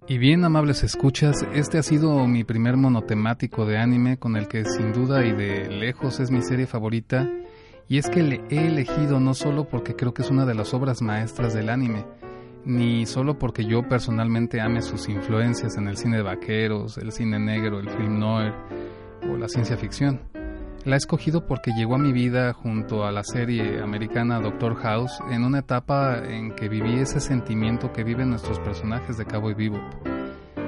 Y 0.09 0.19
bien, 0.19 0.45
amables 0.45 0.83
escuchas, 0.83 1.47
este 1.55 1.79
ha 1.79 1.83
sido 1.83 2.27
mi 2.27 2.43
primer 2.43 2.77
monotemático 2.77 3.65
de 3.65 3.79
anime 3.79 4.19
con 4.19 4.37
el 4.37 4.49
que 4.49 4.65
sin 4.65 4.93
duda 4.93 5.25
y 5.25 5.33
de 5.33 5.69
lejos 5.69 6.19
es 6.21 6.31
mi 6.31 6.43
serie 6.43 6.67
favorita. 6.67 7.31
Y 7.87 7.99
es 7.99 8.09
que 8.09 8.23
le 8.23 8.41
he 8.51 8.67
elegido 8.67 9.21
no 9.21 9.35
solo 9.35 9.69
porque 9.69 9.95
creo 9.95 10.15
que 10.15 10.23
es 10.23 10.31
una 10.31 10.47
de 10.47 10.55
las 10.55 10.75
obras 10.75 11.03
maestras 11.03 11.55
del 11.55 11.69
anime, 11.69 12.05
ni 12.65 13.05
solo 13.07 13.39
porque 13.39 13.65
yo 13.65 13.89
personalmente 13.89 14.61
ame 14.61 14.81
sus 14.83 15.09
influencias 15.09 15.77
en 15.77 15.89
el 15.89 15.97
cine 15.97 16.19
de 16.19 16.23
vaqueros, 16.23 16.99
el 16.99 17.13
cine 17.13 17.39
negro, 17.39 17.79
el 17.79 17.89
film 17.91 18.19
noir 18.19 18.53
o 19.29 19.37
la 19.37 19.49
ciencia 19.49 19.77
ficción. 19.77 20.30
La 20.85 20.95
he 20.95 20.97
escogido 20.97 21.47
porque 21.47 21.73
llegó 21.73 21.97
a 21.97 21.99
mi 21.99 22.11
vida 22.11 22.55
junto 22.55 23.05
a 23.05 23.13
la 23.13 23.23
serie 23.23 23.83
americana 23.83 24.41
Doctor 24.41 24.77
House 24.77 25.13
en 25.31 25.45
una 25.45 25.59
etapa 25.59 26.23
en 26.25 26.53
que 26.53 26.71
viví 26.71 26.99
ese 26.99 27.21
sentimiento 27.21 27.93
que 27.93 28.03
viven 28.03 28.31
nuestros 28.31 28.59
personajes 28.61 29.19
de 29.19 29.27
Cabo 29.27 29.51
y 29.51 29.55
Vivo. 29.55 29.79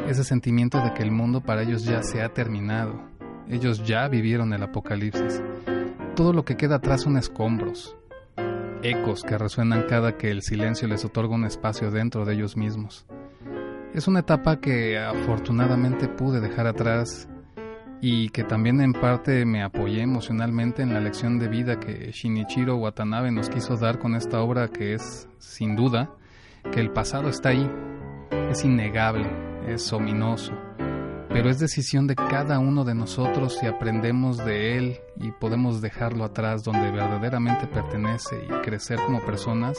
Ese 0.07 0.23
sentimiento 0.23 0.83
de 0.83 0.93
que 0.93 1.03
el 1.03 1.13
mundo 1.13 1.41
para 1.41 1.63
ellos 1.63 1.87
ya 1.87 2.03
se 2.03 2.21
ha 2.21 2.29
terminado. 2.29 3.01
Ellos 3.49 3.87
ya 3.87 4.07
vivieron 4.09 4.53
el 4.53 4.63
apocalipsis. 4.63 5.43
Todo 6.15 6.35
lo 6.35 6.45
que 6.45 6.59
queda 6.59 6.77
atrás 6.77 7.03
son 7.03 7.17
escombros, 7.17 7.97
ecos 8.83 9.23
que 9.23 9.39
resuenan 9.39 9.87
cada 9.89 10.19
que 10.19 10.31
el 10.31 10.43
silencio 10.43 10.89
les 10.89 11.07
otorga 11.07 11.35
un 11.35 11.47
espacio 11.47 11.91
dentro 11.91 12.27
de 12.27 12.35
ellos 12.35 12.55
mismos. 12.55 13.07
Es 13.95 14.09
una 14.09 14.21
etapa 14.21 14.61
que 14.61 14.99
afortunadamente 14.99 16.07
pude 16.07 16.41
dejar 16.41 16.67
atrás 16.67 17.29
y 18.05 18.31
que 18.31 18.43
también 18.43 18.81
en 18.81 18.95
parte 18.95 19.45
me 19.45 19.63
apoyé 19.63 20.03
emocionalmente 20.03 20.83
en 20.83 20.93
la 20.93 20.99
lección 20.99 21.39
de 21.39 21.47
vida 21.47 21.79
que 21.79 22.11
Shinichiro 22.11 22.77
Watanabe 22.77 23.31
nos 23.31 23.49
quiso 23.49 23.77
dar 23.77 24.01
con 24.01 24.17
esta 24.17 24.41
obra 24.41 24.67
que 24.67 24.95
es, 24.95 25.29
sin 25.39 25.77
duda, 25.77 26.11
que 26.73 26.81
el 26.81 26.91
pasado 26.91 27.29
está 27.29 27.51
ahí, 27.51 27.71
es 28.51 28.65
innegable, 28.65 29.31
es 29.69 29.93
ominoso, 29.93 30.53
pero 31.29 31.49
es 31.49 31.61
decisión 31.61 32.09
de 32.09 32.17
cada 32.17 32.59
uno 32.59 32.83
de 32.83 32.97
nosotros 32.97 33.57
si 33.61 33.67
aprendemos 33.67 34.37
de 34.39 34.77
él 34.77 34.99
y 35.21 35.31
podemos 35.31 35.81
dejarlo 35.81 36.25
atrás 36.25 36.65
donde 36.65 36.91
verdaderamente 36.91 37.69
pertenece 37.69 38.45
y 38.45 38.63
crecer 38.65 38.99
como 39.07 39.25
personas, 39.25 39.79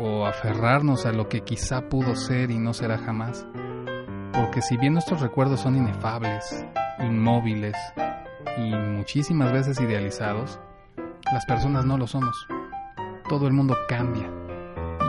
o 0.00 0.26
aferrarnos 0.26 1.06
a 1.06 1.12
lo 1.12 1.28
que 1.28 1.42
quizá 1.42 1.88
pudo 1.88 2.16
ser 2.16 2.50
y 2.50 2.58
no 2.58 2.74
será 2.74 2.98
jamás. 2.98 3.46
Porque 4.32 4.62
si 4.62 4.76
bien 4.76 4.92
nuestros 4.92 5.20
recuerdos 5.20 5.60
son 5.60 5.74
inefables, 5.76 6.64
inmóviles 7.00 7.76
y 8.56 8.74
muchísimas 8.74 9.52
veces 9.52 9.80
idealizados, 9.80 10.60
las 11.32 11.44
personas 11.46 11.84
no 11.84 11.98
lo 11.98 12.06
somos. 12.06 12.46
Todo 13.28 13.46
el 13.46 13.52
mundo 13.52 13.76
cambia 13.88 14.30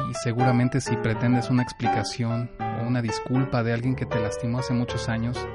y 0.10 0.14
seguramente 0.16 0.82
si 0.82 0.96
pretendes 0.98 1.50
una 1.50 1.64
explicación 1.64 2.50
o 2.60 2.88
una 2.88 3.02
disculpa 3.02 3.64
de 3.64 3.74
alguien 3.74 3.96
que 3.96 4.06
te 4.06 4.20
lastimó 4.20 4.60
hace 4.60 4.74
muchos 4.74 5.08
años, 5.08 5.48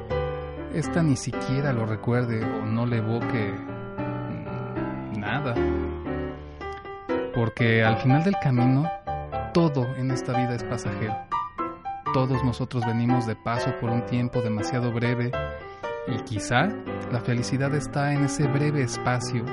esta 0.73 1.03
ni 1.03 1.17
siquiera 1.17 1.73
lo 1.73 1.87
recuerde 1.87 2.45
o 2.45 2.65
no 2.67 2.87
le 2.87 2.99
evoque 2.99 3.53
mm, 3.97 5.19
nada. 5.19 5.55
Porque 7.35 7.83
al 7.85 7.97
final 7.99 8.23
del 8.23 8.37
camino, 8.41 8.89
todo 9.53 9.87
en 9.97 10.11
esta 10.11 10.33
vida 10.33 10.55
es 10.55 10.63
pasajero. 10.65 11.17
Todos 12.13 12.45
nosotros 12.45 12.87
venimos 12.87 13.27
de 13.27 13.35
paso 13.35 13.73
por 13.81 13.91
un 13.91 14.07
tiempo 14.07 14.41
demasiado 14.41 14.93
breve 14.93 15.33
y 16.07 16.17
quizá 16.23 16.69
la 17.13 17.21
felicidad 17.21 17.75
está 17.75 18.13
en 18.13 18.25
ese 18.25 18.47
breve 18.47 18.83
espacio 18.83 19.45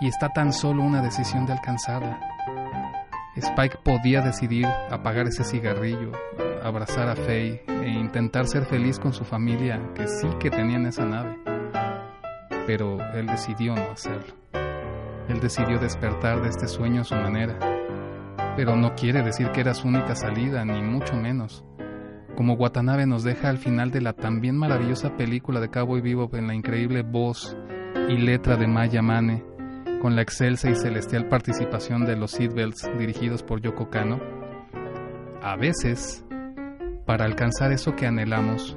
y 0.00 0.08
está 0.08 0.28
tan 0.30 0.52
solo 0.52 0.82
una 0.82 1.00
decisión 1.00 1.46
de 1.46 1.52
alcanzarla. 1.52 2.20
Spike 3.36 3.78
podía 3.82 4.20
decidir 4.20 4.66
apagar 4.90 5.26
ese 5.26 5.44
cigarrillo, 5.44 6.12
abrazar 6.62 7.08
a 7.08 7.16
Faye 7.16 7.64
e 7.68 7.88
intentar 7.88 8.46
ser 8.46 8.66
feliz 8.66 8.98
con 8.98 9.12
su 9.12 9.24
familia 9.24 9.80
que 9.94 10.06
sí 10.06 10.28
que 10.38 10.50
tenía 10.50 10.76
en 10.76 10.86
esa 10.86 11.06
nave. 11.06 11.38
Pero 12.66 12.98
él 13.14 13.26
decidió 13.26 13.74
no 13.74 13.90
hacerlo. 13.90 14.34
Él 15.28 15.40
decidió 15.40 15.78
despertar 15.78 16.42
de 16.42 16.50
este 16.50 16.68
sueño 16.68 17.00
a 17.00 17.04
su 17.04 17.14
manera. 17.14 17.58
Pero 18.54 18.76
no 18.76 18.94
quiere 18.94 19.22
decir 19.22 19.50
que 19.50 19.62
era 19.62 19.72
su 19.72 19.88
única 19.88 20.14
salida, 20.14 20.64
ni 20.64 20.82
mucho 20.82 21.14
menos 21.14 21.64
como 22.36 22.54
Watanabe 22.54 23.06
nos 23.06 23.24
deja 23.24 23.48
al 23.48 23.58
final 23.58 23.90
de 23.90 24.00
la 24.00 24.12
también 24.12 24.56
maravillosa 24.56 25.16
película 25.16 25.60
de 25.60 25.68
Cowboy 25.68 26.00
Vivo 26.00 26.30
en 26.32 26.46
la 26.46 26.54
increíble 26.54 27.02
voz 27.02 27.56
y 28.08 28.16
letra 28.16 28.56
de 28.56 28.66
Maya 28.66 29.02
Mane, 29.02 29.44
con 30.00 30.16
la 30.16 30.22
excelsa 30.22 30.70
y 30.70 30.74
celestial 30.74 31.28
participación 31.28 32.04
de 32.04 32.16
los 32.16 32.32
Seatbelts 32.32 32.90
dirigidos 32.98 33.42
por 33.42 33.60
Yoko 33.60 33.90
Kano, 33.90 34.20
a 35.42 35.56
veces, 35.56 36.24
para 37.04 37.24
alcanzar 37.24 37.72
eso 37.72 37.96
que 37.96 38.06
anhelamos, 38.06 38.76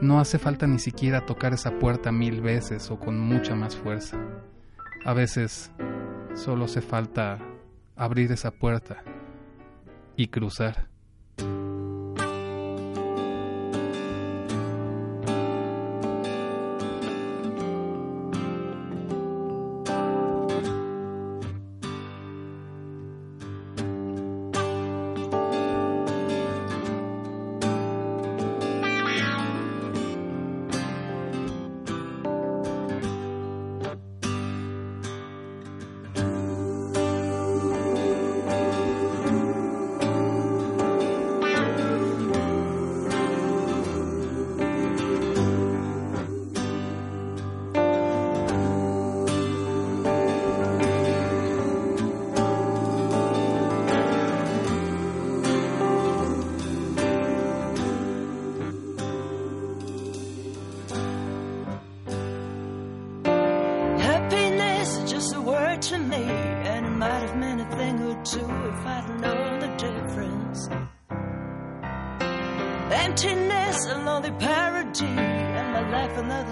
no 0.00 0.20
hace 0.20 0.38
falta 0.38 0.66
ni 0.66 0.78
siquiera 0.78 1.26
tocar 1.26 1.52
esa 1.52 1.78
puerta 1.78 2.12
mil 2.12 2.40
veces 2.40 2.90
o 2.90 2.98
con 2.98 3.18
mucha 3.18 3.54
más 3.54 3.76
fuerza. 3.76 4.16
A 5.04 5.14
veces, 5.14 5.72
solo 6.34 6.66
hace 6.66 6.80
falta 6.80 7.38
abrir 7.96 8.30
esa 8.30 8.50
puerta 8.50 9.02
y 10.16 10.28
cruzar. 10.28 10.88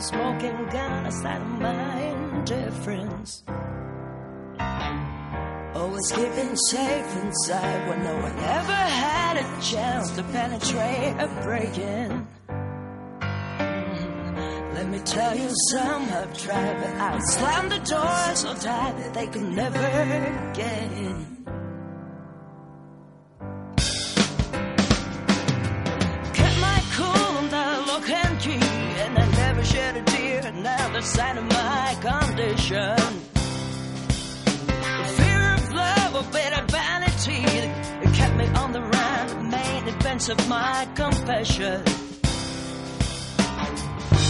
Smoking 0.09 0.67
gun, 0.67 1.07
a 1.07 1.09
of 1.09 1.61
my 1.61 2.01
indifference. 2.01 3.43
Oh, 4.59 5.71
Always 5.75 6.13
keeping 6.13 6.57
safe 6.57 7.17
inside 7.23 7.89
when 7.89 8.05
no 8.05 8.15
one 8.17 8.39
ever 8.39 8.73
had 8.73 9.37
a 9.39 9.63
chance 9.63 10.11
to 10.17 10.23
penetrate 10.25 11.15
or 11.23 11.43
break 11.43 11.79
in. 11.79 12.27
Let 14.75 14.89
me 14.89 14.99
tell 15.01 15.37
you, 15.37 15.51
some 15.71 16.05
have 16.05 16.37
tried, 16.37 16.77
but 16.81 16.95
I 17.01 17.19
slammed 17.21 17.73
the 17.73 17.79
door 17.79 18.37
so 18.37 18.55
tight 18.55 18.97
that 18.99 19.15
they 19.15 19.27
could 19.27 19.49
never 19.51 20.53
get 20.55 20.93
in. 20.93 21.34
Events 40.25 40.29
of 40.29 40.49
my 40.49 40.89
confession. 40.95 41.83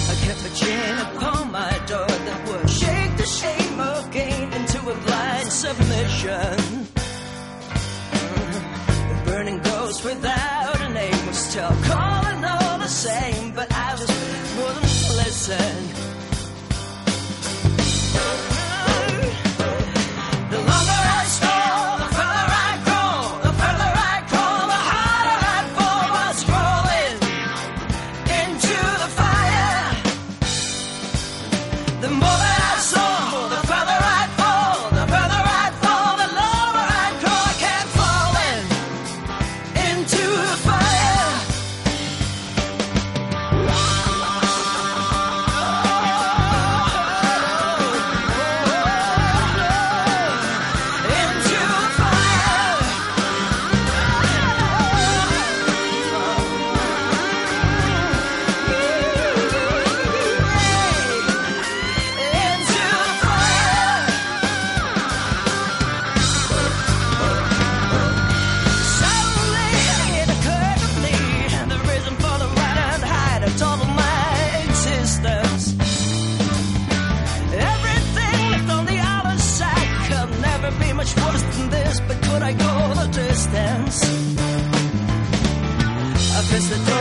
I 0.09 0.15
kept 0.25 0.45
a 0.45 0.55
chain 0.55 0.99
upon 0.99 1.53
my 1.53 1.71
door 1.87 2.07
that 2.07 2.49
would 2.49 2.71
shake 2.71 3.17
the 3.17 3.27
shame 3.27 3.81
again 3.81 4.53
into 4.53 4.79
a 4.81 4.95
blind 5.07 5.53
submission. 5.53 6.87
The 9.09 9.23
burning 9.25 9.61
ghost 9.63 10.05
without 10.05 10.81
a 10.81 10.89
name 10.91 11.27
was 11.27 11.37
still 11.37 11.75
calling 11.85 12.45
all 12.45 12.79
the 12.79 12.89
same, 12.89 13.55
but 13.55 13.73
I 13.73 13.93
was 13.93 14.09
willing 14.57 14.83
to 14.83 15.13
listen. 15.25 16.14
I 82.45 82.53
go 82.53 82.95
the 83.01 83.07
distance? 83.07 84.03
I 86.37 86.41
pressed 86.49 86.71
the 86.71 86.94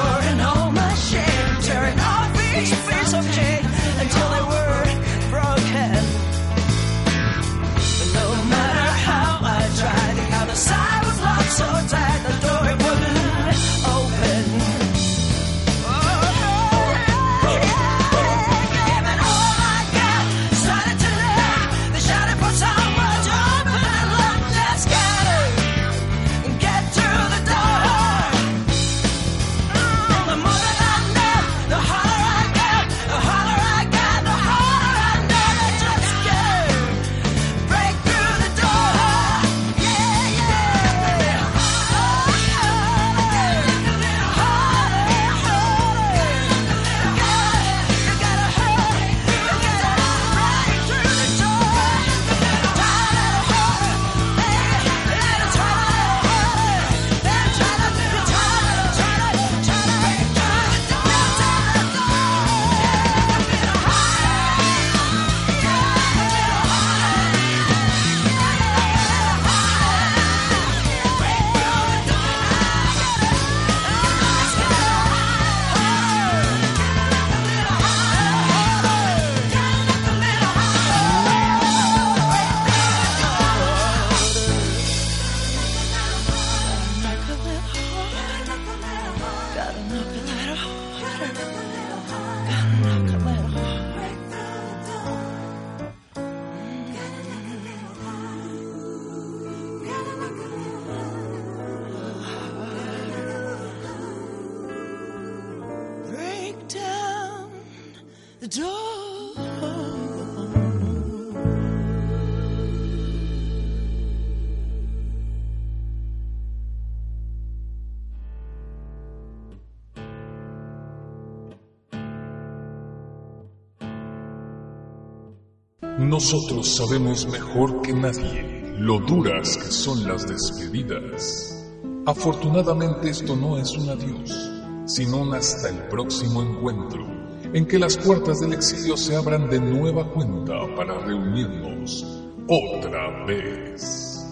Nosotros 126.13 126.75
sabemos 126.75 127.25
mejor 127.25 127.81
que 127.81 127.91
nadie 127.91 128.75
lo 128.77 128.99
duras 128.99 129.57
que 129.57 129.71
son 129.71 130.07
las 130.07 130.27
despedidas. 130.27 131.65
Afortunadamente 132.05 133.09
esto 133.09 133.35
no 133.35 133.57
es 133.57 133.75
un 133.75 133.89
adiós, 133.89 134.51
sino 134.85 135.23
un 135.23 135.33
hasta 135.33 135.69
el 135.69 135.87
próximo 135.87 136.43
encuentro, 136.43 137.03
en 137.51 137.65
que 137.65 137.79
las 137.79 137.97
puertas 137.97 138.41
del 138.41 138.53
exilio 138.53 138.95
se 138.95 139.15
abran 139.15 139.49
de 139.49 139.59
nueva 139.59 140.07
cuenta 140.13 140.53
para 140.75 140.99
reunirnos 140.99 142.05
otra 142.47 143.25
vez. 143.25 144.23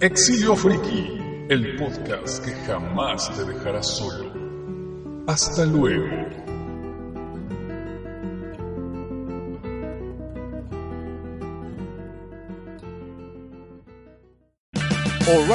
Exilio 0.00 0.56
Friki, 0.56 1.06
el 1.50 1.76
podcast 1.76 2.44
que 2.44 2.50
jamás 2.66 3.30
te 3.36 3.44
dejará 3.44 3.80
solo. 3.80 4.32
Hasta 5.28 5.64
luego. 5.66 6.47